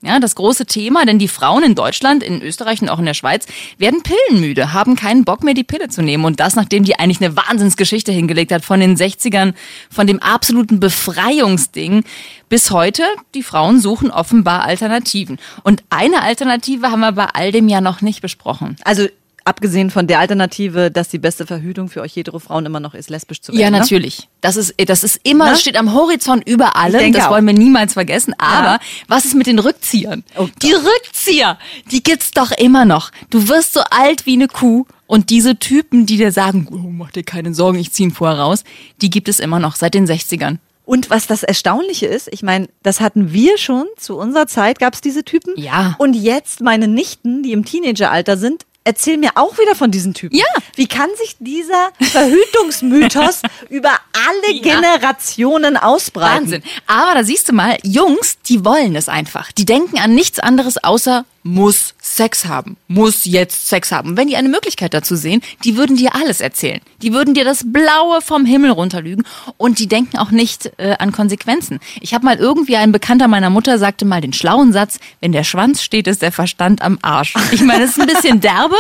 Ja, 0.05 0.21
das 0.21 0.35
große 0.35 0.67
Thema, 0.67 1.07
denn 1.07 1.19
die 1.19 1.29
Frauen 1.29 1.65
in 1.65 1.75
Deutschland, 1.75 2.23
in 2.23 2.43
Österreich 2.43 2.83
und 2.83 2.91
auch 2.91 2.99
in 2.99 3.07
der 3.07 3.15
Schweiz 3.15 3.47
werden 3.79 4.03
pillenmüde, 4.03 4.75
haben 4.75 4.97
keinen 4.97 5.25
Bock 5.25 5.43
mehr, 5.43 5.55
die 5.55 5.65
Pille 5.65 5.89
zu 5.89 6.03
nehmen. 6.03 6.25
Und 6.27 6.41
das, 6.41 6.57
nachdem 6.57 6.85
die 6.85 6.99
eigentlich 6.99 7.23
eine 7.25 7.37
Wahnsinnsgeschichte 7.37 8.13
hingelegt 8.13 8.53
hat 8.53 8.65
von 8.65 8.81
den 8.81 8.97
60ern, 8.97 9.55
von 9.91 10.07
dem 10.07 10.21
absoluten 10.21 10.79
Befreiungsding 10.79 12.05
bis 12.51 12.71
heute. 12.71 13.03
Die 13.35 13.43
Frauen 13.43 13.81
suchen 13.81 14.11
offenbar 14.11 14.65
Alternativen. 14.65 15.39
Und 15.63 15.83
eine 15.89 16.23
Alternative 16.23 16.91
haben 16.91 17.01
wir 17.01 17.13
bei 17.13 17.27
all 17.33 17.51
dem 17.51 17.69
ja 17.69 17.81
noch 17.81 18.03
nicht 18.03 18.21
besprochen. 18.21 18.77
Also 18.85 19.09
abgesehen 19.45 19.91
von 19.91 20.07
der 20.07 20.21
Alternative, 20.21 20.91
dass 20.91 21.09
die 21.09 21.19
beste 21.19 21.47
Verhütung 21.47 21.89
für 21.89 22.01
euch 22.01 22.17
hetero 22.17 22.39
Frauen 22.39 22.67
immer 22.67 22.81
noch 22.81 22.95
ist, 22.95 23.11
lesbisch 23.11 23.41
zu 23.41 23.53
werden. 23.53 23.61
Ja, 23.61 23.71
ne? 23.71 23.79
natürlich. 23.79 24.29
Das 24.41 24.57
ist, 24.57 24.75
das 24.87 25.05
ist 25.05 25.21
immer, 25.23 25.45
Na? 25.45 25.51
das 25.53 25.61
steht 25.61 25.77
am 25.77 25.93
Horizont 25.93 26.47
über 26.49 26.77
allem. 26.77 27.13
Das 27.13 27.27
auch. 27.27 27.31
wollen 27.31 27.47
wir 27.47 27.55
niemals 27.55 27.93
vergessen. 27.93 28.35
Aber 28.39 28.79
was 29.09 29.25
ist 29.25 29.35
mit 29.35 29.47
den 29.47 29.59
Rückziehern? 29.59 30.25
Oh 30.37 30.49
die 30.63 30.73
Rückzieher, 30.73 31.59
die 31.91 32.03
gibt's 32.03 32.31
doch 32.31 32.51
immer 32.53 32.85
noch. 32.85 33.11
Du 33.31 33.49
wirst 33.49 33.75
so 33.75 33.81
alt 33.91 34.27
wie 34.27 34.35
eine 34.35 34.49
Kuh. 34.49 34.87
Und 35.07 35.29
diese 35.29 35.57
Typen, 35.57 36.07
die 36.07 36.17
dir 36.17 36.33
sagen, 36.33 36.67
oh, 36.71 36.91
mach 36.91 37.11
dir 37.11 37.25
keine 37.25 37.53
Sorgen, 37.53 37.79
ich 37.79 37.93
zieh 37.93 38.05
ihn 38.05 38.11
vorher 38.11 38.39
raus, 38.39 38.65
die 39.03 39.11
gibt 39.11 39.29
es 39.29 39.39
immer 39.39 39.61
noch 39.61 39.77
seit 39.77 39.93
den 39.93 40.07
60ern. 40.07 40.57
Und 40.87 41.11
was 41.11 41.27
das 41.27 41.43
Erstaunliche 41.43 42.07
ist, 42.07 42.29
ich 42.33 42.43
meine, 42.43 42.69
das 42.83 43.01
hatten 43.01 43.33
wir 43.33 43.57
schon 43.59 43.87
zu 43.99 44.17
unserer 44.17 44.47
Zeit, 44.47 44.79
gab 44.79 44.95
es 44.95 45.03
diese 45.03 45.25
Typen. 45.25 45.55
Ja. 45.57 45.95
Und 45.99 46.15
jetzt 46.15 46.61
meine 46.61 46.89
Nichten, 46.89 47.43
die 47.43 47.53
im 47.53 47.65
Teenageralter 47.65 48.37
sind, 48.37 48.65
erzählen 48.85 49.19
mir 49.21 49.31
auch 49.35 49.59
wieder 49.59 49.75
von 49.75 49.91
diesen 49.91 50.15
Typen. 50.15 50.37
Ja. 50.37 50.45
Wie 50.77 50.87
kann 50.87 51.09
sich 51.19 51.37
dieser 51.39 51.91
Verhütungsmythos 52.01 53.41
über 53.71 53.91
alle 54.13 54.55
Ja. 54.55 54.63
Generationen 54.75 55.77
ausbreiten? 55.77 56.45
Wahnsinn. 56.45 56.63
Aber 56.87 57.15
da 57.15 57.25
siehst 57.25 57.49
du 57.49 57.53
mal, 57.53 57.79
Jungs, 57.83 58.39
die 58.47 58.65
wollen 58.65 58.95
es 58.97 59.09
einfach. 59.09 59.53
Die 59.53 59.65
denken 59.65 59.99
an 59.99 60.15
nichts 60.15 60.39
anderes 60.39 60.83
außer 60.83 61.25
muss 61.45 61.95
Sex 62.01 62.47
haben, 62.47 62.79
muss 62.89 63.27
jetzt 63.27 63.69
Sex 63.69 63.93
haben. 63.93 64.17
Wenn 64.17 64.29
die 64.29 64.37
eine 64.37 64.49
Möglichkeit 64.49 64.95
dazu 64.95 65.15
sehen, 65.15 65.43
die 65.63 65.77
würden 65.77 65.95
dir 65.95 66.15
alles 66.15 66.41
erzählen. 66.41 66.81
Die 67.03 67.13
würden 67.13 67.35
dir 67.35 67.45
das 67.45 67.65
Blaue 67.71 68.23
vom 68.23 68.47
Himmel 68.47 68.71
runterlügen 68.71 69.25
und 69.59 69.79
die 69.79 69.87
denken 69.87 70.17
auch 70.17 70.31
nicht 70.31 70.73
äh, 70.79 70.97
an 70.99 71.13
Konsequenzen. 71.13 71.81
Ich 72.01 72.15
habe 72.15 72.25
mal 72.25 72.37
irgendwie 72.37 72.77
ein 72.77 72.93
Bekannter 72.93 73.29
meiner 73.29 73.51
Mutter 73.51 73.79
sagte 73.79 74.07
mal 74.07 74.23
den 74.23 74.33
schlauen 74.33 74.73
Satz: 74.73 74.99
Wenn 75.21 75.33
der 75.33 75.45
Schwanz 75.45 75.83
steht, 75.83 76.07
ist 76.07 76.23
der 76.23 76.33
Verstand 76.33 76.81
am 76.81 76.99
Arsch. 77.03 77.35
Ich 77.53 77.61
meine, 77.61 77.85
es 77.85 77.91
ist 77.91 78.01
ein 78.01 78.07
bisschen 78.07 78.41
derbe, 78.41 78.77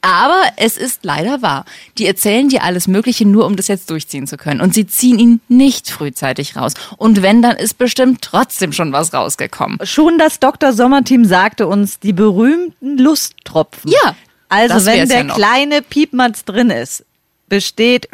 aber 0.00 0.40
es 0.56 0.78
ist 0.78 1.00
leider 1.02 1.42
wahr. 1.42 1.64
Die 1.98 2.06
erzählen 2.06 2.48
dir 2.48 2.62
alles 2.62 2.86
Mögliche 2.86 3.26
nur, 3.26 3.44
um 3.44 3.56
das 3.56 3.66
jetzt 3.66 3.90
durchziehen 3.90 4.28
zu 4.28 4.36
können 4.36 4.60
und 4.60 4.72
sie 4.72 4.86
ziehen 4.86 5.18
ihn 5.18 5.40
nicht 5.48 5.90
frühzeitig 5.90 6.56
raus. 6.56 6.74
Und 6.96 7.22
wenn, 7.22 7.42
dann 7.42 7.56
ist 7.56 7.76
bestimmt 7.76 8.22
trotzdem 8.22 8.72
schon 8.72 8.92
was 8.92 9.12
rausgekommen. 9.12 9.78
Schon 9.82 10.16
das 10.18 10.38
Dr. 10.38 10.72
Sommerteam 10.72 11.24
sagte 11.24 11.66
uns 11.66 11.98
die 12.04 12.12
berühmten 12.12 12.98
Lusttropfen. 12.98 13.90
Ja, 13.90 14.14
Also 14.48 14.74
das 14.74 14.84
wenn 14.86 15.08
der 15.08 15.24
ja 15.26 15.34
kleine 15.34 15.82
Piepmatz 15.82 16.44
drin 16.44 16.70
ist, 16.70 17.04
besteht 17.48 18.08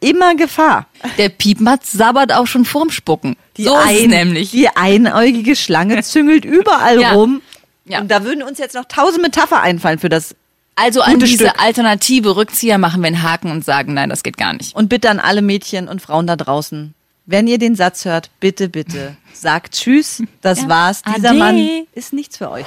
immer 0.00 0.34
Gefahr. 0.36 0.86
Der 1.16 1.28
Piepmatz 1.28 1.92
sabbert 1.92 2.32
auch 2.32 2.46
schon 2.46 2.64
vorm 2.64 2.90
Spucken. 2.90 3.36
so 3.56 3.76
ist 3.76 3.84
es 3.90 4.02
ein- 4.04 4.10
nämlich. 4.10 4.50
Die 4.50 4.68
einäugige 4.68 5.56
Schlange 5.56 6.02
züngelt 6.02 6.44
überall 6.44 7.00
Ja. 7.00 7.12
rum. 7.12 7.42
Ja. 7.84 8.00
Und 8.00 8.10
da 8.10 8.22
würden 8.24 8.42
uns 8.42 8.58
jetzt 8.58 8.74
noch 8.74 8.84
tausend 8.84 9.22
Metapher 9.22 9.62
einfallen 9.62 9.98
für 9.98 10.08
das. 10.10 10.34
Also 10.76 11.00
an 11.00 11.18
diese 11.18 11.46
Stück. 11.48 11.60
alternative 11.62 12.36
Rückzieher 12.36 12.78
machen 12.78 13.00
wir 13.02 13.08
einen 13.08 13.22
Haken 13.22 13.50
und 13.50 13.64
sagen, 13.64 13.94
nein, 13.94 14.10
das 14.10 14.22
geht 14.22 14.36
gar 14.36 14.52
nicht. 14.52 14.76
Und 14.76 14.88
bitte 14.88 15.10
an 15.10 15.18
alle 15.18 15.42
Mädchen 15.42 15.88
und 15.88 16.00
Frauen 16.02 16.26
da 16.28 16.36
draußen. 16.36 16.94
Wenn 17.30 17.46
ihr 17.46 17.58
den 17.58 17.74
Satz 17.74 18.06
hört, 18.06 18.30
bitte, 18.40 18.70
bitte, 18.70 19.14
sagt 19.34 19.74
Tschüss, 19.74 20.22
das 20.40 20.62
Ja. 20.62 20.68
war's. 20.70 21.02
Dieser 21.02 21.28
Ade. 21.30 21.38
Mann 21.38 21.68
ist 21.92 22.14
nichts 22.14 22.38
für 22.38 22.50
euch. 22.50 22.64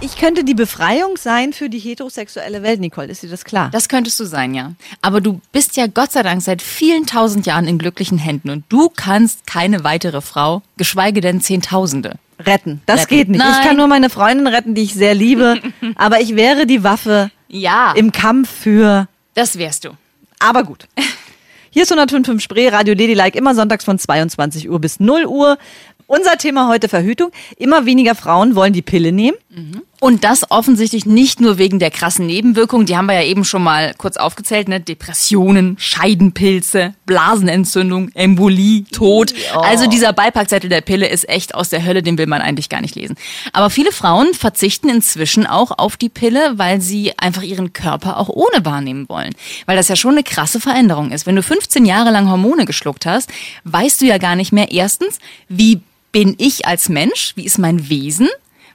Ich 0.00 0.16
könnte 0.16 0.42
die 0.42 0.54
Befreiung 0.54 1.16
sein 1.16 1.52
für 1.52 1.68
die 1.68 1.78
heterosexuelle 1.78 2.64
Welt, 2.64 2.80
Nicole. 2.80 3.06
Ist 3.06 3.22
dir 3.22 3.28
das 3.28 3.44
klar? 3.44 3.68
Das 3.70 3.88
könntest 3.88 4.18
du 4.18 4.24
sein, 4.24 4.54
ja. 4.54 4.72
Aber 5.02 5.20
du 5.20 5.40
bist 5.52 5.76
ja 5.76 5.86
Gott 5.86 6.10
sei 6.10 6.24
Dank 6.24 6.42
seit 6.42 6.62
vielen 6.62 7.06
tausend 7.06 7.46
Jahren 7.46 7.68
in 7.68 7.78
glücklichen 7.78 8.18
Händen 8.18 8.50
und 8.50 8.64
du 8.70 8.88
kannst 8.88 9.46
keine 9.46 9.84
weitere 9.84 10.20
Frau, 10.20 10.62
geschweige 10.76 11.20
denn 11.20 11.40
Zehntausende. 11.40 12.14
retten. 12.40 12.80
Das 12.86 13.02
Retten. 13.02 13.14
geht 13.14 13.28
nicht. 13.28 13.40
Ich 13.42 13.46
Nein. 13.46 13.66
kann 13.68 13.76
nur 13.76 13.86
meine 13.86 14.10
Freundin 14.10 14.48
retten, 14.48 14.74
die 14.74 14.82
ich 14.82 14.94
sehr 14.94 15.14
liebe. 15.14 15.60
aber 15.94 16.20
ich 16.22 16.34
wäre 16.34 16.66
die 16.66 16.82
Waffe 16.82 17.30
Ja, 17.48 17.92
im 17.92 18.10
Kampf 18.10 18.50
für. 18.50 19.06
das 19.34 19.58
wärst 19.58 19.84
du. 19.84 19.90
Aber 20.40 20.64
gut. 20.64 20.88
Hier 21.72 21.84
ist 21.84 21.92
105.5 21.92 22.40
Spree, 22.40 22.68
Radio 22.68 22.94
Ladylike, 22.94 23.38
immer 23.38 23.54
sonntags 23.54 23.84
von 23.84 23.96
22 23.96 24.68
Uhr 24.68 24.80
bis 24.80 24.98
0 24.98 25.24
Uhr. 25.26 25.56
Unser 26.08 26.36
Thema 26.36 26.66
heute 26.66 26.88
Verhütung. 26.88 27.30
Immer 27.58 27.86
weniger 27.86 28.16
Frauen 28.16 28.56
wollen 28.56 28.72
die 28.72 28.82
Pille 28.82 29.12
nehmen. 29.12 29.36
Und 29.98 30.22
das 30.22 30.50
offensichtlich 30.50 31.06
nicht 31.06 31.40
nur 31.40 31.58
wegen 31.58 31.80
der 31.80 31.90
krassen 31.90 32.24
Nebenwirkungen, 32.26 32.86
die 32.86 32.96
haben 32.96 33.06
wir 33.06 33.14
ja 33.14 33.24
eben 33.24 33.44
schon 33.44 33.64
mal 33.64 33.94
kurz 33.98 34.16
aufgezählt, 34.16 34.68
ne? 34.68 34.80
Depressionen, 34.80 35.76
Scheidenpilze, 35.78 36.94
Blasenentzündung, 37.04 38.10
Embolie, 38.14 38.84
Tod. 38.84 39.34
Also 39.52 39.88
dieser 39.88 40.12
Beipackzettel 40.12 40.70
der 40.70 40.82
Pille 40.82 41.08
ist 41.08 41.28
echt 41.28 41.54
aus 41.56 41.68
der 41.68 41.84
Hölle, 41.84 42.04
den 42.04 42.16
will 42.16 42.28
man 42.28 42.40
eigentlich 42.42 42.68
gar 42.68 42.80
nicht 42.80 42.94
lesen. 42.94 43.16
Aber 43.52 43.70
viele 43.70 43.90
Frauen 43.90 44.34
verzichten 44.34 44.88
inzwischen 44.88 45.46
auch 45.46 45.72
auf 45.76 45.96
die 45.96 46.08
Pille, 46.08 46.52
weil 46.56 46.80
sie 46.80 47.18
einfach 47.18 47.42
ihren 47.42 47.72
Körper 47.72 48.18
auch 48.18 48.28
ohne 48.28 48.64
wahrnehmen 48.64 49.08
wollen. 49.08 49.34
Weil 49.66 49.76
das 49.76 49.88
ja 49.88 49.96
schon 49.96 50.12
eine 50.12 50.22
krasse 50.22 50.60
Veränderung 50.60 51.10
ist. 51.10 51.26
Wenn 51.26 51.36
du 51.36 51.42
15 51.42 51.84
Jahre 51.84 52.10
lang 52.12 52.30
Hormone 52.30 52.66
geschluckt 52.66 53.04
hast, 53.04 53.28
weißt 53.64 54.00
du 54.00 54.06
ja 54.06 54.18
gar 54.18 54.36
nicht 54.36 54.52
mehr 54.52 54.70
erstens, 54.70 55.18
wie 55.48 55.80
bin 56.12 56.36
ich 56.38 56.66
als 56.66 56.88
Mensch, 56.88 57.32
wie 57.34 57.44
ist 57.44 57.58
mein 57.58 57.88
Wesen, 57.88 58.28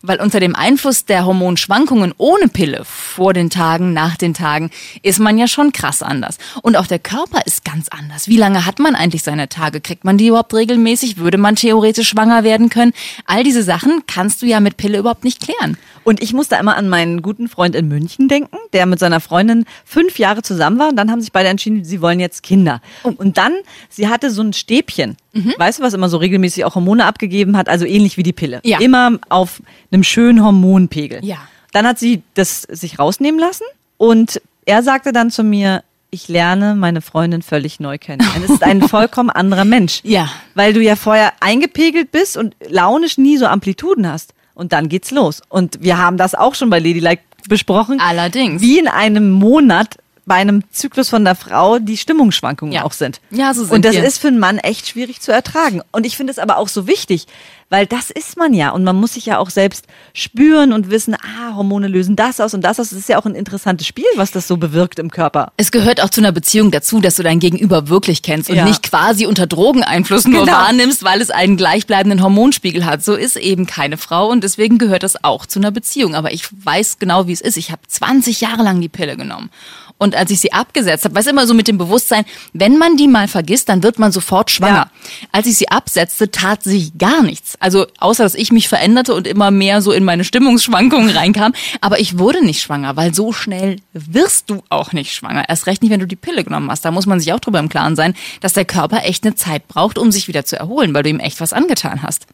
weil 0.08 0.20
unter 0.20 0.40
dem 0.40 0.56
Einfluss 0.56 1.06
der 1.06 1.26
Hormonschwankungen 1.26 2.14
ohne 2.18 2.48
Pille 2.48 2.84
vor 2.86 3.34
den 3.34 3.50
Tagen, 3.50 3.94
nach 3.94 4.16
den 4.16 4.34
Tagen, 4.34 4.72
ist 5.02 5.20
man 5.20 5.38
ja 5.38 5.48
schon 5.48 5.72
krass 5.72 6.02
anders. 6.02 6.38
Und 6.62 6.78
auch 6.78 6.88
der 6.88 7.00
Körper 7.00 7.42
ist 7.46 7.66
ganz 7.66 7.88
anders. 7.90 8.28
Wie 8.28 8.38
lange 8.38 8.66
hat 8.66 8.80
man 8.80 8.96
eigentlich 8.96 9.24
seine 9.24 9.50
Tage? 9.50 9.82
Kriegt 9.82 10.04
man 10.04 10.18
die 10.18 10.28
überhaupt 10.28 10.54
regelmäßig? 10.54 11.18
Würde 11.18 11.38
man 11.38 11.56
theoretisch 11.56 12.10
schwanger 12.10 12.44
werden 12.44 12.70
können? 12.70 12.94
All 13.26 13.44
diese 13.44 13.64
Sachen 13.64 14.04
kannst 14.08 14.42
du 14.42 14.46
ja 14.46 14.60
mit 14.60 14.78
Pille 14.78 14.98
überhaupt 15.00 15.24
nicht 15.24 15.42
klären. 15.42 15.78
Und 16.06 16.22
ich 16.24 16.32
musste 16.34 16.56
einmal 16.58 16.76
an 16.76 16.88
meinen 16.88 17.22
guten 17.22 17.50
Freund 17.50 17.76
in 17.76 17.88
München 17.88 18.28
denken, 18.30 18.56
der 18.74 18.86
mit 18.86 19.00
seiner 19.00 19.20
Freundin 19.20 19.66
fünf 19.84 20.20
Jahre 20.20 20.44
zusammen 20.44 20.80
war. 20.80 20.90
Und 20.90 20.96
dann 20.96 21.12
haben 21.12 21.20
sich 21.20 21.32
beide 21.32 21.50
entschieden, 21.50 21.84
sie 21.84 22.00
wollen 22.00 22.20
jetzt 22.20 22.44
Kinder. 22.44 22.80
Und 23.04 23.38
dann, 23.38 23.54
sie 23.90 24.08
hatte 24.08 24.30
so 24.30 24.42
ein 24.44 24.54
Stäbchen. 24.54 25.18
Weißt 25.58 25.80
du, 25.80 25.84
was 25.84 25.94
immer 25.94 26.08
so 26.08 26.18
regelmäßig 26.18 26.64
auch 26.64 26.76
Hormone 26.76 27.06
abgegeben 27.06 27.58
hat? 27.58 27.68
Also 27.68 27.86
ähnlich 27.86 28.16
wie 28.18 28.24
die 28.24 28.34
Pille. 28.34 28.62
Ja. 28.64 28.80
Immer 28.80 29.20
auf 29.30 29.62
einem 29.92 30.04
schönen 30.04 30.44
Hormonpegel. 30.44 31.26
Ja. 31.26 31.38
Dann 31.74 31.88
hat 31.88 32.00
sie 32.00 32.22
das 32.36 32.62
sich 32.62 33.00
rausnehmen 33.00 33.40
lassen. 33.40 33.66
Und 33.98 34.42
er 34.66 34.84
sagte 34.84 35.12
dann 35.12 35.32
zu 35.32 35.44
mir, 35.44 35.84
ich 36.12 36.28
lerne 36.28 36.76
meine 36.76 37.02
Freundin 37.02 37.42
völlig 37.42 37.80
neu 37.80 37.98
kennen. 37.98 38.26
Und 38.36 38.44
Es 38.46 38.50
ist 38.52 38.64
ein 38.64 38.82
vollkommen 38.88 39.32
anderer 39.32 39.66
Mensch. 39.66 40.02
Ja. 40.04 40.30
Weil 40.54 40.72
du 40.72 40.82
ja 40.82 40.96
vorher 40.96 41.34
eingepegelt 41.40 42.12
bist 42.12 42.38
und 42.38 42.56
launisch 42.70 43.18
nie 43.18 43.38
so 43.38 43.48
Amplituden 43.48 44.08
hast. 44.10 44.35
Und 44.56 44.74
dann 44.74 44.90
geht's 44.90 45.12
los. 45.12 45.42
Und 45.50 45.84
wir 45.84 45.98
haben 45.98 46.18
das 46.18 46.34
auch 46.34 46.56
schon 46.56 46.70
bei 46.70 46.80
Ladylike 46.80 47.22
besprochen. 47.48 48.00
Allerdings. 48.00 48.62
Wie 48.62 48.80
in 48.80 48.88
einem 48.88 49.30
Monat 49.30 49.98
bei 50.26 50.36
einem 50.36 50.64
Zyklus 50.72 51.10
von 51.10 51.24
der 51.24 51.36
Frau 51.36 51.80
die 51.80 51.98
Stimmungsschwankungen 51.98 52.74
Ja. 52.74 52.84
auch 52.84 52.94
sind. 52.94 53.22
Ja, 53.32 53.54
so 53.54 53.64
sind 53.64 53.74
Und 53.74 53.86
das 53.86 53.96
wir. 53.96 54.04
ist 54.04 54.18
für 54.20 54.28
einen 54.30 54.40
Mann 54.40 54.58
echt 54.58 54.88
schwierig 54.88 55.22
zu 55.22 55.32
ertragen. 55.32 55.82
Und 55.92 56.06
ich 56.06 56.18
finde 56.18 56.32
es 56.32 56.40
aber 56.40 56.58
auch 56.58 56.68
so 56.68 56.88
wichtig, 56.88 57.28
Weil 57.70 57.88
das 57.88 58.12
ist 58.12 58.38
man 58.38 58.54
ja. 58.54 58.70
Und 58.70 58.84
man 58.84 58.96
muss 58.96 59.16
sich 59.16 59.26
ja 59.26 59.40
auch 59.40 59.50
selbst 59.50 59.86
spüren 60.14 60.72
und 60.72 60.92
wissen, 60.92 61.16
ah, 61.16 61.56
Hormone 61.56 61.88
lösen 61.88 62.16
das 62.16 62.40
aus 62.40 62.54
und 62.54 62.62
das 62.62 62.80
aus. 62.80 62.92
Das 62.92 63.00
ist 63.00 63.10
ja 63.10 63.18
auch 63.18 63.26
ein 63.26 63.34
interessantes 63.34 63.88
Spiel, 63.88 64.06
was 64.18 64.32
das 64.32 64.48
so 64.48 64.58
bewirkt 64.58 65.00
im 65.00 65.10
Körper. 65.10 65.52
Es 65.58 65.72
gehört 65.72 66.00
auch 66.00 66.12
zu 66.12 66.22
einer 66.22 66.32
Beziehung 66.32 66.70
dazu, 66.70 67.00
dass 67.02 67.16
du 67.16 67.24
dein 67.24 67.40
Gegenüber 67.40 67.90
wirklich 67.90 68.22
kennst 68.22 68.52
und 68.52 68.56
Ja. 68.58 68.66
nicht 68.66 68.84
quasi 68.84 69.26
unter 69.26 69.48
Drogeneinfluss 69.48 70.26
nur 70.28 70.46
Genau. 70.46 70.56
wahrnimmst, 70.56 71.04
weil 71.04 71.20
es 71.22 71.32
einen 71.32 71.58
gleichbleibenden 71.58 72.22
Hormonspiegel 72.22 72.86
hat. 72.86 73.04
So 73.04 73.16
ist 73.16 73.36
eben 73.36 73.66
keine 73.66 73.98
Frau 73.98 74.30
und 74.30 74.44
deswegen 74.44 74.78
gehört 74.78 75.02
das 75.02 75.24
auch 75.24 75.48
zu 75.48 75.58
einer 75.58 75.72
Beziehung. 75.72 76.14
Aber 76.14 76.32
ich 76.32 76.46
weiß 76.64 77.00
genau, 77.00 77.26
wie 77.26 77.34
es 77.34 77.42
ist. 77.42 77.58
Ich 77.58 77.72
habe 77.72 77.82
20 77.88 78.42
Jahre 78.42 78.62
lang 78.62 78.80
die 78.80 78.90
Pille 78.90 79.18
genommen. 79.18 79.50
Und 79.98 80.14
als 80.14 80.30
ich 80.30 80.42
sie 80.42 80.52
abgesetzt 80.52 81.06
habe, 81.06 81.16
weiß 81.16 81.28
immer 81.28 81.48
so 81.48 81.54
mit 81.54 81.68
dem 81.70 81.78
Bewusstsein, 81.78 82.26
wenn 82.52 82.78
man 82.78 82.98
die 82.98 83.08
mal 83.08 83.30
vergisst, 83.30 83.70
dann 83.70 83.82
wird 83.82 83.98
man 83.98 84.12
sofort 84.12 84.52
schwanger. 84.52 84.92
Als 85.32 85.48
ich 85.48 85.56
sie 85.58 85.70
absetzte, 85.70 86.30
tat 86.32 86.64
sich 86.64 86.98
gar 86.98 87.24
nichts. 87.24 87.56
Also 87.62 87.88
außer, 88.00 88.24
dass 88.24 88.36
ich 88.36 88.52
mich 88.52 88.68
veränderte 88.68 89.14
und 89.14 89.26
immer 89.26 89.52
mehr 89.52 89.82
so 89.82 89.94
in 89.94 90.04
meine 90.04 90.26
Stimmungsschwankungen 90.26 91.10
reinkam. 91.16 91.54
Aber 91.80 92.00
ich 92.00 92.18
wurde 92.20 92.44
nicht 92.44 92.62
schwanger, 92.62 92.98
weil 92.98 93.14
so 93.16 93.32
schnell 93.32 93.78
wirst 93.94 94.50
du 94.50 94.64
auch 94.70 94.92
nicht 94.92 95.14
schwanger. 95.14 95.48
Erst 95.48 95.66
recht 95.66 95.82
nicht, 95.82 95.92
wenn 95.92 96.02
du 96.02 96.08
die 96.08 96.18
Pille 96.18 96.44
genommen 96.44 96.70
hast. 96.70 96.84
Da 96.84 96.92
muss 96.92 97.06
man 97.06 97.22
sich 97.22 97.32
auch 97.32 97.40
drüber 97.40 97.60
im 97.60 97.70
Klaren 97.70 97.96
sein, 97.96 98.16
dass 98.42 98.52
der 98.54 98.66
Körper 98.66 99.04
echt 99.06 99.24
eine 99.26 99.36
Zeit 99.36 99.68
braucht, 99.70 99.98
um 99.98 100.12
sich 100.12 100.28
wieder 100.28 100.44
zu 100.44 100.58
erholen, 100.60 100.94
weil 100.94 101.04
du 101.04 101.10
ihm 101.10 101.20
echt 101.22 101.40
was 101.40 101.54
angetan 101.54 102.02
hast. 102.04 102.28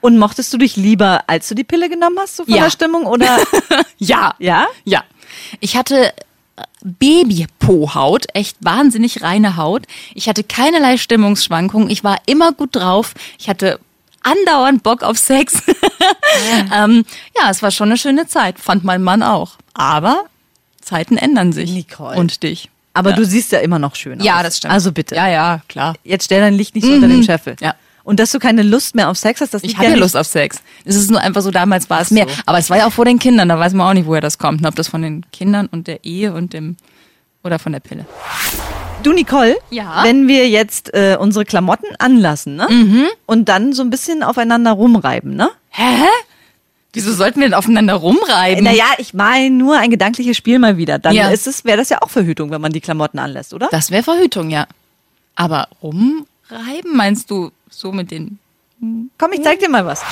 Und 0.00 0.18
mochtest 0.18 0.52
du 0.52 0.56
dich 0.58 0.76
lieber, 0.76 1.24
als 1.26 1.48
du 1.48 1.54
die 1.54 1.64
Pille 1.64 1.88
genommen 1.90 2.16
hast, 2.20 2.36
so 2.36 2.44
von 2.44 2.54
Ja. 2.54 2.62
der 2.64 2.70
Stimmung? 2.70 3.04
Oder? 3.06 3.38
Ja. 3.98 4.34
Ja? 4.38 4.66
Ja. 4.84 5.02
Ich 5.60 5.76
hatte 5.76 6.12
Babypo-Haut, 6.82 8.26
echt 8.34 8.56
wahnsinnig 8.60 9.22
reine 9.22 9.56
Haut. 9.56 9.86
Ich 10.14 10.28
hatte 10.28 10.44
keinerlei 10.44 10.96
Stimmungsschwankungen. 10.96 11.90
Ich 11.90 12.04
war 12.04 12.18
immer 12.26 12.52
gut 12.52 12.76
drauf. 12.76 13.14
Ich 13.38 13.48
hatte 13.48 13.80
andauernd 14.22 14.82
Bock 14.82 15.02
auf 15.02 15.18
Sex. 15.18 15.62
ähm, 16.74 17.04
ja, 17.40 17.50
es 17.50 17.62
war 17.62 17.70
schon 17.70 17.88
eine 17.88 17.98
schöne 17.98 18.26
Zeit, 18.26 18.58
fand 18.58 18.84
mein 18.84 19.02
Mann 19.02 19.22
auch. 19.22 19.52
Aber 19.74 20.24
Zeiten 20.80 21.16
ändern 21.16 21.52
sich. 21.52 21.70
Nicole. 21.70 22.16
Und 22.16 22.42
dich. 22.42 22.70
Aber 22.92 23.10
Ja. 23.10 23.16
du 23.16 23.24
siehst 23.24 23.50
ja 23.52 23.58
immer 23.58 23.78
noch 23.78 23.96
schön 23.96 24.20
aus. 24.20 24.26
Ja, 24.26 24.42
das 24.42 24.58
stimmt. 24.58 24.72
Also 24.72 24.92
bitte. 24.92 25.16
Ja, 25.16 25.28
ja, 25.28 25.60
klar. 25.68 25.94
Jetzt 26.04 26.26
stell 26.26 26.40
dein 26.40 26.54
Licht 26.54 26.74
nicht 26.74 26.86
so 26.86 26.92
unter 26.92 27.08
den 27.08 27.24
Scheffel. 27.24 27.56
Ja. 27.60 27.74
Und 28.04 28.20
dass 28.20 28.30
du 28.32 28.38
keine 28.38 28.62
Lust 28.62 28.94
mehr 28.94 29.08
auf 29.08 29.16
Sex 29.16 29.40
hast, 29.40 29.54
das 29.54 29.64
Ich 29.64 29.76
hatte 29.78 29.90
ja 29.90 29.96
Lust 29.96 30.16
auf 30.16 30.26
Sex. 30.26 30.60
Es 30.84 30.94
ist 30.94 31.10
nur 31.10 31.20
einfach 31.20 31.40
so, 31.40 31.50
damals 31.50 31.88
war 31.90 32.00
es 32.02 32.10
mehr. 32.10 32.26
Aber 32.46 32.58
es 32.58 32.68
war 32.70 32.76
ja 32.76 32.86
auch 32.86 32.92
vor 32.92 33.06
den 33.06 33.18
Kindern, 33.18 33.48
da 33.48 33.58
weiß 33.58 33.72
man 33.72 33.88
auch 33.88 33.94
nicht, 33.94 34.06
woher 34.06 34.20
das 34.20 34.38
kommt. 34.38 34.64
Ob 34.66 34.74
das 34.76 34.88
von 34.88 35.00
den 35.02 35.24
Kindern 35.32 35.66
und 35.72 35.86
der 35.86 36.04
Ehe 36.04 36.32
und 36.34 36.52
dem 36.52 36.76
oder 37.42 37.58
von 37.58 37.72
der 37.72 37.80
Pille. 37.80 38.04
Du, 39.02 39.12
Nicole, 39.12 39.56
Ja? 39.70 40.02
wenn 40.04 40.28
wir 40.28 40.48
jetzt 40.48 40.92
äh, 40.94 41.16
unsere 41.18 41.44
Klamotten 41.44 41.88
anlassen, 41.98 42.56
ne? 42.56 42.66
Mhm. 42.70 43.06
Und 43.26 43.48
dann 43.48 43.72
so 43.72 43.82
ein 43.82 43.90
bisschen 43.90 44.22
aufeinander 44.22 44.72
rumreiben, 44.72 45.34
ne? 45.34 45.50
Hä? 45.70 46.04
Wieso 46.94 47.12
sollten 47.12 47.40
wir 47.40 47.48
denn 47.48 47.54
aufeinander 47.54 47.94
rumreiben? 47.94 48.64
Naja, 48.64 48.84
ich 48.98 49.14
meine 49.14 49.50
nur 49.50 49.76
ein 49.78 49.90
gedankliches 49.90 50.36
Spiel 50.36 50.58
mal 50.58 50.76
wieder. 50.76 50.98
Dann 50.98 51.12
Ja. 51.14 51.28
ist 51.28 51.46
es, 51.46 51.64
wäre 51.64 51.76
das 51.78 51.88
ja 51.88 52.00
auch 52.02 52.08
Verhütung, 52.10 52.50
wenn 52.50 52.60
man 52.60 52.72
die 52.72 52.80
Klamotten 52.80 53.18
anlässt, 53.18 53.52
oder? 53.52 53.68
Das 53.72 53.90
wäre 53.90 54.02
Verhütung, 54.04 54.48
ja. 54.50 54.66
Aber 55.34 55.68
rumreiben 55.82 56.94
meinst 56.94 57.30
du 57.30 57.50
so 57.78 57.92
mit 57.92 58.10
den 58.10 58.38
Komm, 59.18 59.32
ich 59.32 59.42
zeig 59.42 59.60
dir 59.60 59.70
mal 59.70 59.86
was. 59.86 60.02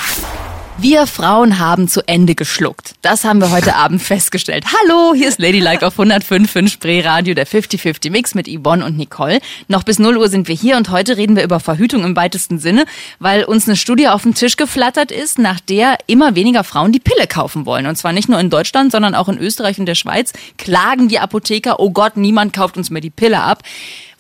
Wir 0.79 1.07
Frauen 1.07 1.59
haben 1.59 1.87
zu 1.87 2.01
Ende 2.09 2.35
geschluckt. 2.35 2.95
Das 3.03 3.25
haben 3.25 3.41
wir 3.41 3.51
heute 3.51 3.77
Abend 3.77 4.01
festgestellt. 4.03 4.65
Hallo, 4.67 5.13
hier 5.15 5.29
ist 5.29 5.39
Ladylike 5.39 5.87
auf 5.87 5.99
105.5 5.99 6.69
Spree 6.69 7.03
Radio, 7.03 7.35
der 7.35 7.47
50-50 7.47 8.11
Mix 8.11 8.35
mit 8.35 8.49
Yvonne 8.49 8.85
und 8.85 8.97
Nicole. 8.97 9.41
Noch 9.69 9.83
bis 9.83 9.99
0 9.99 10.17
Uhr 10.17 10.29
sind 10.29 10.49
wir 10.49 10.55
hier 10.55 10.79
und 10.79 10.89
heute 10.89 11.19
reden 11.19 11.37
wir 11.37 11.45
über 11.45 11.61
Verhütung 11.61 12.05
im 12.05 12.17
weitesten 12.17 12.59
Sinne, 12.59 12.87
weil 13.19 13.45
uns 13.45 13.69
eine 13.69 13.77
Studie 13.77 14.09
auf 14.09 14.23
den 14.23 14.35
Tisch 14.35 14.57
geflattert 14.57 15.11
ist, 15.11 15.39
nach 15.39 15.61
der 15.61 15.99
immer 16.07 16.35
weniger 16.35 16.65
Frauen 16.65 16.93
die 16.93 17.01
Pille 17.01 17.27
kaufen 17.27 17.67
wollen. 17.67 17.87
Und 17.87 17.97
zwar 17.97 18.15
nicht 18.15 18.31
nur 18.31 18.41
in 18.41 18.49
Deutschland, 18.49 18.93
sondern 18.93 19.15
auch 19.15 19.29
in 19.29 19.39
Österreich 19.39 19.79
und 19.79 19.87
der 19.87 19.95
Schweiz 19.95 20.33
klagen 20.57 21.09
die 21.09 21.19
Apotheker, 21.19 21.81
oh 21.81 21.91
Gott, 21.91 22.17
niemand 22.17 22.55
kauft 22.55 22.79
uns 22.79 22.89
mehr 22.89 23.03
die 23.03 23.11
Pille 23.11 23.41
ab. 23.41 23.63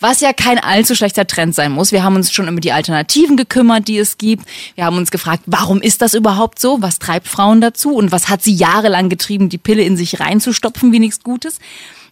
Was 0.02 0.20
ja 0.20 0.32
kein 0.32 0.58
allzu 0.58 0.96
schlechter 0.96 1.28
Trend 1.28 1.54
sein 1.54 1.70
muss. 1.70 1.92
Wir 1.92 2.02
haben 2.02 2.16
uns 2.16 2.32
schon 2.32 2.48
über 2.48 2.60
die 2.60 2.72
Alternativen 2.72 3.36
gekümmert, 3.36 3.86
die 3.86 3.98
es 3.98 4.18
gibt. 4.18 4.44
Wir 4.74 4.84
haben 4.84 4.96
uns 4.96 5.12
gefragt, 5.12 5.44
warum 5.46 5.80
ist 5.80 6.02
das 6.02 6.14
überhaupt 6.14 6.58
so? 6.58 6.82
Was 6.82 6.98
treibt 6.98 7.28
Frauen 7.28 7.60
dazu? 7.60 7.94
Und 7.94 8.10
was 8.10 8.28
hat 8.28 8.42
sie 8.42 8.52
jahrelang 8.52 9.08
getrieben, 9.08 9.48
die 9.48 9.58
Pille 9.58 9.84
in 9.84 9.96
sich 9.96 10.18
reinzustopfen 10.18 10.90
wie 10.90 10.98
nichts 10.98 11.22
Gutes? 11.22 11.60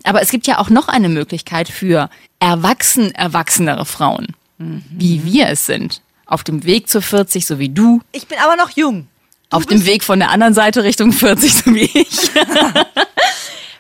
Aber 0.05 0.23
es 0.23 0.31
gibt 0.31 0.47
ja 0.47 0.59
auch 0.59 0.71
noch 0.71 0.87
eine 0.87 1.09
Möglichkeit 1.09 1.69
für 1.69 2.11
erwachsen, 2.39 3.13
erwachsenere 3.13 3.85
Frauen, 3.85 4.37
wie 4.59 5.25
wir 5.25 5.49
es 5.49 5.67
sind. 5.67 6.01
Auf 6.27 6.45
dem 6.45 6.63
Weg 6.63 6.89
zur 6.89 7.03
40, 7.03 7.45
so 7.45 7.59
wie 7.59 7.71
du. 7.71 8.03
Ich 8.13 8.29
bin 8.29 8.39
aber 8.39 8.55
noch 8.55 8.71
jung. 8.71 9.09
Auf 9.51 9.67
dem 9.67 9.85
Weg 9.85 10.05
von 10.05 10.21
der 10.21 10.31
anderen 10.31 10.55
Seite 10.55 10.85
Richtung 10.85 11.11
40, 11.11 11.55
so 11.55 11.75
wie 11.75 11.91
ich. 11.93 12.31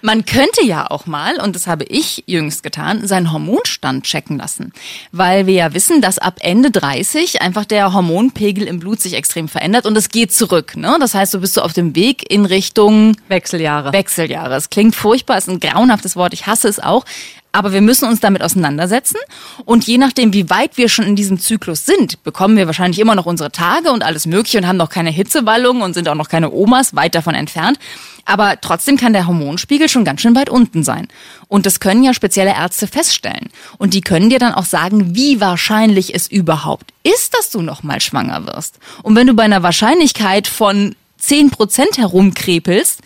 Man 0.03 0.25
könnte 0.25 0.65
ja 0.65 0.91
auch 0.91 1.07
mal, 1.07 1.41
und 1.41 1.55
das 1.55 1.67
habe 1.67 1.85
ich 1.85 2.25
jüngst 2.27 2.63
getan, 2.63 3.07
seinen 3.07 3.33
Hormonstand 3.33 4.05
checken 4.05 4.39
lassen. 4.39 4.73
Weil 5.13 5.47
wir 5.47 5.55
ja 5.55 5.75
wissen, 5.75 6.01
dass 6.01 6.19
ab 6.19 6.39
Ende 6.41 6.71
30 6.71 7.43
einfach 7.43 7.65
der 7.65 7.93
Hormonpegel 7.93 8.67
im 8.67 8.81
Blut 8.81 9.01
sich 9.01 9.15
extrem 9.15 9.49
verändert 9.49 9.87
und 9.87 9.97
es 9.97 10.09
geht 10.09 10.33
zurück. 10.33 10.77
Ne? 10.77 10.97
Das 11.01 11.15
heißt, 11.15 11.35
du 11.35 11.41
bist 11.41 11.55
so 11.55 11.63
auf 11.63 11.73
dem 11.73 11.95
Weg 11.95 12.31
in 12.31 12.45
Richtung 12.45 13.17
Wechseljahre. 13.29 13.93
Wechseljahre. 13.93 14.55
Es 14.55 14.71
klingt 14.71 14.95
furchtbar, 14.95 15.39
ist 15.39 15.49
ein 15.49 15.61
grauenhaftes 15.61 16.17
Wort, 16.17 16.33
ich 16.33 16.47
hasse 16.47 16.69
es 16.69 16.81
auch. 16.81 17.05
Aber 17.53 17.73
wir 17.73 17.81
müssen 17.81 18.09
uns 18.09 18.21
damit 18.21 18.43
auseinandersetzen. 18.43 19.17
Und 19.65 19.87
je 19.87 19.99
nachdem, 19.99 20.33
wie 20.33 20.49
weit 20.51 20.77
wir 20.77 20.89
schon 20.89 21.05
in 21.05 21.17
diesem 21.17 21.41
Zyklus 21.41 21.85
sind, 21.85 22.23
bekommen 22.23 22.57
wir 22.57 22.67
wahrscheinlich 22.67 23.01
immer 23.01 23.15
noch 23.15 23.27
unsere 23.27 23.51
Tage 23.51 23.91
und 23.91 24.05
alles 24.05 24.27
Mögliche 24.27 24.59
und 24.59 24.67
haben 24.67 24.77
noch 24.77 24.91
keine 24.91 25.11
Hitzewallungen 25.11 25.83
und 25.83 25.95
sind 25.95 26.09
auch 26.09 26.15
noch 26.15 26.29
keine 26.29 26.53
Omas, 26.53 26.95
weit 26.95 27.15
davon 27.15 27.35
entfernt. 27.35 27.79
Aber 28.25 28.61
trotzdem 28.61 28.97
kann 28.97 29.13
der 29.13 29.27
Hormonspiegel 29.27 29.89
schon 29.89 30.05
ganz 30.05 30.21
schön 30.21 30.37
weit 30.37 30.51
unten 30.51 30.85
sein. 30.85 31.09
Und 31.49 31.67
das 31.67 31.81
können 31.81 32.05
ja 32.05 32.15
spezielle 32.15 32.55
Ärzte 32.55 32.87
feststellen. 32.87 33.49
Und 33.79 33.95
die 33.95 34.03
können 34.03 34.31
dir 34.31 34.39
dann 34.39 34.55
auch 34.55 34.65
sagen, 34.65 35.17
wie 35.17 35.41
wahrscheinlich 35.41 36.15
es 36.15 36.29
überhaupt 36.29 36.93
ist, 37.03 37.35
dass 37.35 37.51
du 37.51 37.63
nochmal 37.63 38.01
schwanger 38.01 38.47
wirst. 38.47 38.79
Und 39.03 39.17
wenn 39.17 39.27
du 39.27 39.35
bei 39.35 39.43
einer 39.43 39.65
Wahrscheinlichkeit 39.65 40.47
von 40.47 40.95
10% 41.21 41.97
herumkrepelst, 41.99 43.01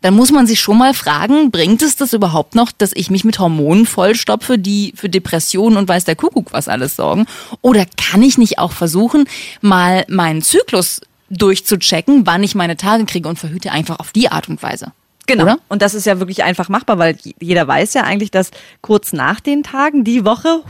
dann 0.00 0.14
muss 0.14 0.32
man 0.32 0.46
sich 0.46 0.60
schon 0.60 0.78
mal 0.78 0.94
fragen, 0.94 1.50
bringt 1.50 1.82
es 1.82 1.96
das 1.96 2.12
überhaupt 2.12 2.54
noch, 2.54 2.72
dass 2.72 2.92
ich 2.94 3.10
mich 3.10 3.24
mit 3.24 3.38
Hormonen 3.38 3.86
vollstopfe, 3.86 4.58
die 4.58 4.92
für 4.96 5.08
Depressionen 5.08 5.76
und 5.76 5.88
weiß 5.88 6.04
der 6.04 6.16
Kuckuck 6.16 6.52
was 6.52 6.68
alles 6.68 6.96
sorgen? 6.96 7.26
Oder 7.60 7.86
kann 7.96 8.22
ich 8.22 8.38
nicht 8.38 8.58
auch 8.58 8.72
versuchen, 8.72 9.26
mal 9.60 10.04
meinen 10.08 10.42
Zyklus 10.42 11.00
durchzuchecken, 11.28 12.26
wann 12.26 12.42
ich 12.42 12.54
meine 12.54 12.76
Tage 12.76 13.04
kriege 13.04 13.28
und 13.28 13.38
verhüte 13.38 13.70
einfach 13.70 13.98
auf 13.98 14.12
die 14.12 14.30
Art 14.30 14.48
und 14.48 14.62
Weise? 14.62 14.92
Genau. 15.26 15.44
Oder? 15.44 15.58
Und 15.68 15.82
das 15.82 15.94
ist 15.94 16.06
ja 16.06 16.18
wirklich 16.18 16.42
einfach 16.42 16.68
machbar, 16.68 16.98
weil 16.98 17.16
jeder 17.40 17.68
weiß 17.68 17.94
ja 17.94 18.02
eigentlich, 18.02 18.32
dass 18.32 18.50
kurz 18.80 19.12
nach 19.12 19.38
den 19.38 19.62
Tagen 19.62 20.02
die 20.02 20.24
Woche 20.24 20.62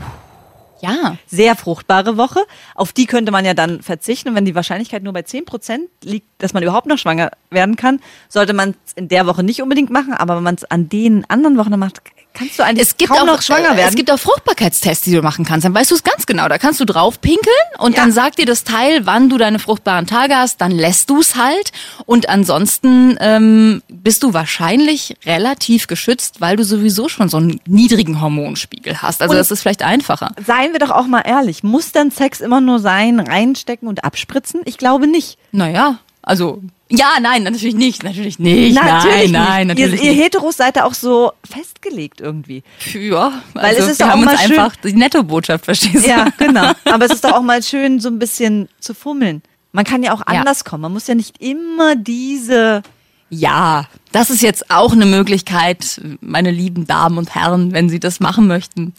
Ja. 0.81 1.17
sehr 1.27 1.55
fruchtbare 1.55 2.17
Woche. 2.17 2.39
Auf 2.75 2.93
die 2.93 3.05
könnte 3.05 3.31
man 3.31 3.45
ja 3.45 3.53
dann 3.53 3.81
verzichten. 3.81 4.35
Wenn 4.35 4.45
die 4.45 4.55
Wahrscheinlichkeit 4.55 5.03
nur 5.03 5.13
bei 5.13 5.21
10 5.21 5.45
Prozent 5.45 5.89
liegt, 6.03 6.27
dass 6.39 6.53
man 6.53 6.63
überhaupt 6.63 6.87
noch 6.87 6.97
schwanger 6.97 7.31
werden 7.49 7.75
kann, 7.75 7.99
sollte 8.29 8.53
man 8.53 8.75
es 8.85 8.93
in 8.93 9.07
der 9.07 9.27
Woche 9.27 9.43
nicht 9.43 9.61
unbedingt 9.61 9.89
machen. 9.89 10.13
Aber 10.13 10.35
wenn 10.35 10.43
man 10.43 10.55
es 10.55 10.63
an 10.65 10.89
den 10.89 11.29
anderen 11.29 11.57
Wochen 11.57 11.77
macht, 11.77 12.01
kannst 12.33 12.57
du 12.59 12.63
eigentlich 12.63 12.87
Es 12.87 12.97
gibt 12.97 13.11
kaum 13.11 13.21
auch 13.21 13.25
noch 13.35 13.41
schwanger 13.41 13.73
äh, 13.73 13.77
werden. 13.77 13.89
Es 13.89 13.95
gibt 13.95 14.09
auch 14.11 14.19
Fruchtbarkeitstests, 14.19 15.03
die 15.05 15.13
du 15.13 15.21
machen 15.21 15.45
kannst. 15.45 15.65
Dann 15.65 15.73
weißt 15.73 15.91
du 15.91 15.95
es 15.95 16.03
ganz 16.03 16.25
genau. 16.25 16.47
Da 16.47 16.57
kannst 16.57 16.79
du 16.79 16.85
drauf 16.85 17.21
pinkeln 17.21 17.55
und 17.79 17.95
Ja. 17.95 18.01
dann 18.01 18.11
sagt 18.11 18.37
dir 18.39 18.45
das 18.45 18.63
Teil, 18.63 19.05
wann 19.05 19.29
du 19.29 19.37
deine 19.37 19.59
fruchtbaren 19.59 20.07
Tage 20.07 20.35
hast. 20.35 20.61
Dann 20.61 20.71
lässt 20.71 21.09
du 21.09 21.19
es 21.19 21.35
halt. 21.35 21.71
Und 22.05 22.29
ansonsten 22.29 23.17
ähm, 23.19 23.81
bist 23.89 24.23
du 24.23 24.33
wahrscheinlich 24.33 25.15
relativ 25.25 25.87
geschützt, 25.87 26.41
weil 26.41 26.55
du 26.55 26.63
sowieso 26.63 27.09
schon 27.09 27.29
so 27.29 27.37
einen 27.37 27.59
niedrigen 27.65 28.21
Hormonspiegel 28.21 29.01
hast. 29.01 29.21
Also 29.21 29.31
Und- 29.33 29.37
das 29.39 29.51
ist 29.51 29.61
vielleicht 29.61 29.83
einfacher. 29.83 30.31
Seien 30.45 30.71
wir 30.73 30.79
doch 30.79 30.91
auch 30.91 31.07
mal 31.07 31.21
ehrlich. 31.21 31.63
Muss 31.63 31.91
dann 31.91 32.11
Sex 32.11 32.39
immer 32.41 32.61
nur 32.61 32.79
sein, 32.79 33.19
reinstecken 33.19 33.87
und 33.87 34.03
abspritzen? 34.03 34.61
Ich 34.65 34.77
glaube 34.77 35.07
nicht. 35.07 35.37
Naja, 35.51 35.99
also 36.21 36.61
ja, 36.89 37.07
nein, 37.21 37.43
natürlich 37.43 37.73
nicht, 37.75 38.03
natürlich 38.03 38.37
nicht. 38.37 38.75
nein, 38.75 39.31
nein, 39.31 39.67
nicht. 39.67 39.77
natürlich 39.79 40.03
ihr, 40.03 40.11
ihr. 40.11 40.23
Heteros 40.23 40.57
seid 40.57 40.75
da 40.75 40.83
auch 40.83 40.93
so 40.93 41.31
festgelegt 41.49 42.19
irgendwie. 42.19 42.63
Ja, 42.93 43.41
Weil 43.53 43.63
also 43.65 43.83
es 43.83 43.91
ist 43.91 43.99
wir 43.99 44.05
doch 44.07 44.11
auch 44.13 44.17
haben 44.17 44.23
uns 44.27 44.31
mal 44.33 44.37
schön- 44.47 44.59
einfach 44.59 44.75
die 44.75 44.93
Nettobotschaft, 44.93 45.65
verstehst 45.65 46.05
du? 46.05 46.09
Ja, 46.09 46.27
genau. 46.37 46.71
Aber 46.85 47.05
es 47.05 47.13
ist 47.13 47.23
doch 47.23 47.31
auch 47.31 47.41
mal 47.41 47.63
schön, 47.63 47.99
so 48.01 48.09
ein 48.09 48.19
bisschen 48.19 48.67
zu 48.81 48.93
fummeln. 48.93 49.41
Man 49.71 49.85
kann 49.85 50.03
ja 50.03 50.13
auch 50.13 50.19
Ja. 50.19 50.25
anders 50.41 50.65
kommen. 50.65 50.81
Man 50.81 50.91
muss 50.93 51.07
ja 51.07 51.15
nicht 51.15 51.41
immer 51.41 51.95
diese. 51.95 52.81
Ja, 53.29 53.87
das 54.11 54.29
ist 54.29 54.41
jetzt 54.41 54.69
auch 54.69 54.91
eine 54.91 55.05
Möglichkeit, 55.05 56.01
meine 56.19 56.51
lieben 56.51 56.85
Damen 56.87 57.17
und 57.17 57.33
Herren, 57.33 57.71
wenn 57.71 57.87
Sie 57.87 58.01
das 58.01 58.19
machen 58.19 58.47
möchten. 58.47 58.93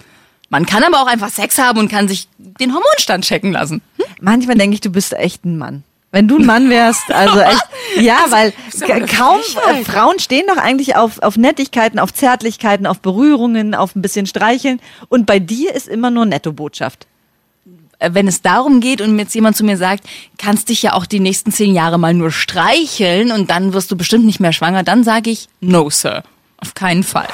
Man 0.49 0.65
kann 0.65 0.83
aber 0.83 1.03
auch 1.03 1.07
einfach 1.07 1.29
Sex 1.29 1.59
haben 1.59 1.79
und 1.79 1.91
kann 1.91 2.09
sich 2.09 2.29
den 2.39 2.73
Hormonstand 2.75 3.25
checken 3.27 3.53
lassen. 3.53 3.83
Manchmal 4.23 4.57
denke 4.57 4.73
ich, 4.75 4.81
du 4.81 4.89
bist 4.91 5.13
echt 5.13 5.45
ein 5.45 5.59
Mann. 5.59 5.83
Wenn 6.13 6.29
du 6.29 6.37
ein 6.39 6.47
Mann 6.47 6.69
wärst, 6.71 7.11
also 7.11 7.41
echt, 7.41 7.65
ja, 7.99 8.19
weil 8.29 8.53
eine 8.89 9.07
ka- 9.07 9.17
kaum 9.17 9.41
äh, 9.75 9.83
Frauen 9.83 10.19
stehen 10.19 10.45
doch 10.47 10.59
eigentlich 10.59 10.95
auf, 10.95 11.19
auf 11.23 11.37
Nettigkeiten, 11.37 11.99
auf 11.99 12.13
Zärtlichkeiten, 12.15 12.87
auf 12.87 13.01
Berührungen, 13.01 13.75
auf 13.75 13.97
ein 13.97 14.03
bisschen 14.03 14.27
Streicheln. 14.27 14.79
Und 15.09 15.27
bei 15.27 15.39
dir 15.39 15.75
ist 15.75 15.89
immer 15.89 16.11
nur 16.11 16.27
Nettobotschaft. 16.27 17.07
äh, 17.99 18.11
wenn 18.13 18.29
es 18.29 18.43
darum 18.43 18.81
geht 18.81 19.01
und 19.01 19.19
jetzt 19.19 19.35
jemand 19.35 19.57
zu 19.57 19.65
mir 19.65 19.77
sagt, 19.79 20.05
kannst 20.39 20.69
dich 20.69 20.83
ja 20.83 20.93
auch 20.93 21.07
die 21.07 21.21
nächsten 21.21 21.51
zehn 21.51 21.75
Jahre 21.75 21.99
mal 21.99 22.13
nur 22.15 22.31
streicheln 22.31 23.33
und 23.33 23.49
dann 23.51 23.73
wirst 23.73 23.91
du 23.91 23.97
bestimmt 23.97 24.27
nicht 24.27 24.39
mehr 24.41 24.53
schwanger, 24.53 24.83
dann 24.83 25.05
sage 25.05 25.31
ich, 25.31 25.49
no, 25.61 25.89
Sir. 25.91 26.23
Auf 26.59 26.75
keinen 26.75 27.03
Fall. 27.05 27.27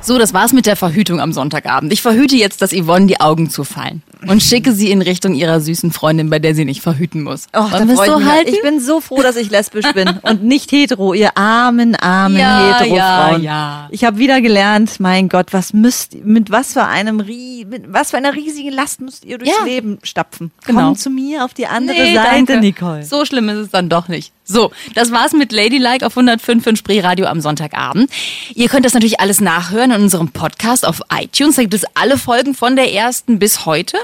So, 0.00 0.18
das 0.18 0.32
war's 0.32 0.52
mit 0.52 0.66
der 0.66 0.76
Verhütung 0.76 1.20
am 1.20 1.32
Sonntagabend. 1.32 1.92
Ich 1.92 2.00
verhüte 2.02 2.34
jetzt, 2.36 2.62
dass 2.62 2.72
Yvonne 2.72 3.06
die 3.06 3.20
Augen 3.20 3.50
zufallen 3.50 4.02
und 4.28 4.42
schicke 4.42 4.72
sie 4.72 4.90
in 4.90 5.02
Richtung 5.02 5.34
ihrer 5.34 5.60
süßen 5.60 5.92
Freundin, 5.92 6.30
bei 6.30 6.38
der 6.38 6.54
sie 6.54 6.64
nicht 6.64 6.80
verhüten 6.82 7.22
muss. 7.22 7.46
Oh, 7.52 7.66
da 7.70 7.72
Wollen 7.72 7.88
wir 7.88 7.94
es 7.94 7.98
freu 8.00 8.04
ich, 8.06 8.10
so 8.12 8.18
mich. 8.18 8.28
halten? 8.28 8.54
ich 8.54 8.62
bin 8.62 8.80
so 8.80 9.00
froh, 9.00 9.22
dass 9.22 9.36
ich 9.36 9.50
lesbisch 9.50 9.92
bin 9.92 10.08
und 10.22 10.44
nicht 10.44 10.70
hetero, 10.72 11.14
ihr 11.14 11.36
armen, 11.36 11.94
armen 11.96 12.38
Ja, 12.38 12.78
hetero 12.78 12.96
ja, 12.96 13.36
ja. 13.36 13.88
Ich 13.90 14.04
habe 14.04 14.18
wieder 14.18 14.40
gelernt, 14.40 15.00
mein 15.00 15.28
Gott, 15.28 15.52
was 15.52 15.72
müsst 15.72 16.14
mit 16.24 16.50
was 16.50 16.72
für 16.74 16.84
einem 16.84 17.16
mit 17.16 17.84
was 17.92 18.10
für 18.10 18.16
einer 18.16 18.34
riesigen 18.34 18.72
Last 18.72 19.00
müsst 19.00 19.24
ihr 19.24 19.38
durchs 19.38 19.54
Ja. 19.58 19.64
Leben 19.64 19.98
stapfen. 20.02 20.50
Genau. 20.66 20.80
Komm 20.88 20.96
zu 20.96 21.10
mir 21.10 21.44
auf 21.44 21.54
die 21.54 21.66
andere 21.66 21.96
Nee, 21.96 22.14
Seite, 22.14 22.28
danke. 22.30 22.56
Nicole. 22.58 23.04
So 23.04 23.24
schlimm 23.24 23.48
ist 23.48 23.56
es 23.58 23.70
dann 23.70 23.88
doch 23.88 24.08
nicht. 24.08 24.32
So, 24.44 24.72
das 24.94 25.12
war's 25.12 25.32
mit 25.32 25.52
Ladylike 25.52 26.04
auf 26.04 26.16
105 26.16 26.66
in 26.66 26.76
Spreeradio 26.76 27.26
am 27.26 27.40
Sonntagabend. 27.40 28.10
Ihr 28.54 28.68
könnt 28.68 28.84
das 28.84 28.92
natürlich 28.92 29.20
alles 29.20 29.40
nachhören 29.40 29.92
in 29.92 30.02
unserem 30.02 30.28
Podcast 30.30 30.84
auf 30.86 31.00
iTunes. 31.16 31.54
Da 31.56 31.62
gibt 31.62 31.74
es 31.74 31.84
alle 31.94 32.18
Folgen 32.18 32.52
von 32.54 32.74
der 32.74 32.92
ersten 32.92 33.38
bis 33.38 33.66
heute. 33.66 33.96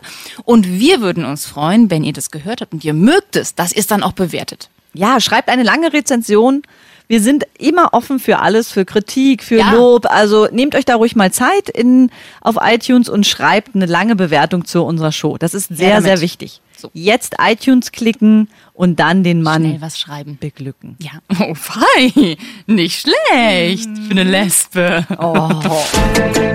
Und 0.44 0.66
wir 0.68 1.00
würden 1.00 1.24
uns 1.24 1.46
freuen, 1.46 1.90
wenn 1.90 2.04
ihr 2.04 2.12
das 2.12 2.30
gehört 2.30 2.60
habt 2.60 2.72
und 2.72 2.84
ihr 2.84 2.94
mögt 2.94 3.36
es, 3.36 3.54
dass 3.54 3.72
ihr 3.72 3.78
es 3.80 3.86
dann 3.86 4.02
auch 4.02 4.12
bewertet. 4.12 4.68
Ja, 4.94 5.20
schreibt 5.20 5.48
eine 5.48 5.62
lange 5.62 5.92
Rezension. 5.92 6.62
Wir 7.10 7.22
sind 7.22 7.44
immer 7.58 7.94
offen 7.94 8.18
für 8.18 8.38
alles, 8.40 8.70
für 8.70 8.84
Kritik, 8.84 9.42
für 9.42 9.58
Ja. 9.58 9.70
Lob. 9.72 10.04
Also 10.10 10.46
nehmt 10.52 10.74
euch 10.74 10.84
da 10.84 10.96
ruhig 10.96 11.16
mal 11.16 11.32
Zeit 11.32 11.70
in, 11.70 12.10
auf 12.42 12.56
iTunes 12.62 13.08
und 13.08 13.26
schreibt 13.26 13.74
eine 13.74 13.86
lange 13.86 14.14
Bewertung 14.14 14.66
zu 14.66 14.82
unserer 14.84 15.10
Show. 15.12 15.38
Das 15.38 15.54
ist 15.54 15.68
sehr, 15.74 15.90
damit. 15.96 16.04
sehr 16.04 16.20
wichtig. 16.20 16.60
So. 16.76 16.90
Jetzt 16.92 17.36
iTunes 17.40 17.92
klicken 17.92 18.48
und 18.74 19.00
dann 19.00 19.24
den 19.24 19.42
Mann 19.42 19.62
Schnell 19.64 19.80
was 19.80 19.98
schreiben. 19.98 20.36
beglücken. 20.38 20.96
Ja, 21.00 21.12
oh 21.40 21.54
fei, 21.54 22.36
nicht 22.66 23.00
schlecht 23.00 23.88
für 24.06 24.10
eine 24.10 24.24
Lesbe. 24.24 25.06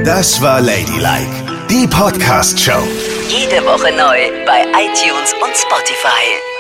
Das 0.06 0.40
war 0.42 0.62
Ladylike, 0.62 1.68
die 1.70 1.88
Podcast-Show. 1.88 3.13
Jede 3.30 3.66
Woche 3.66 3.92
neu 3.92 4.46
bei 4.46 4.62
iTunes 4.74 5.34
und 5.34 5.56
Spotify. 5.56 6.53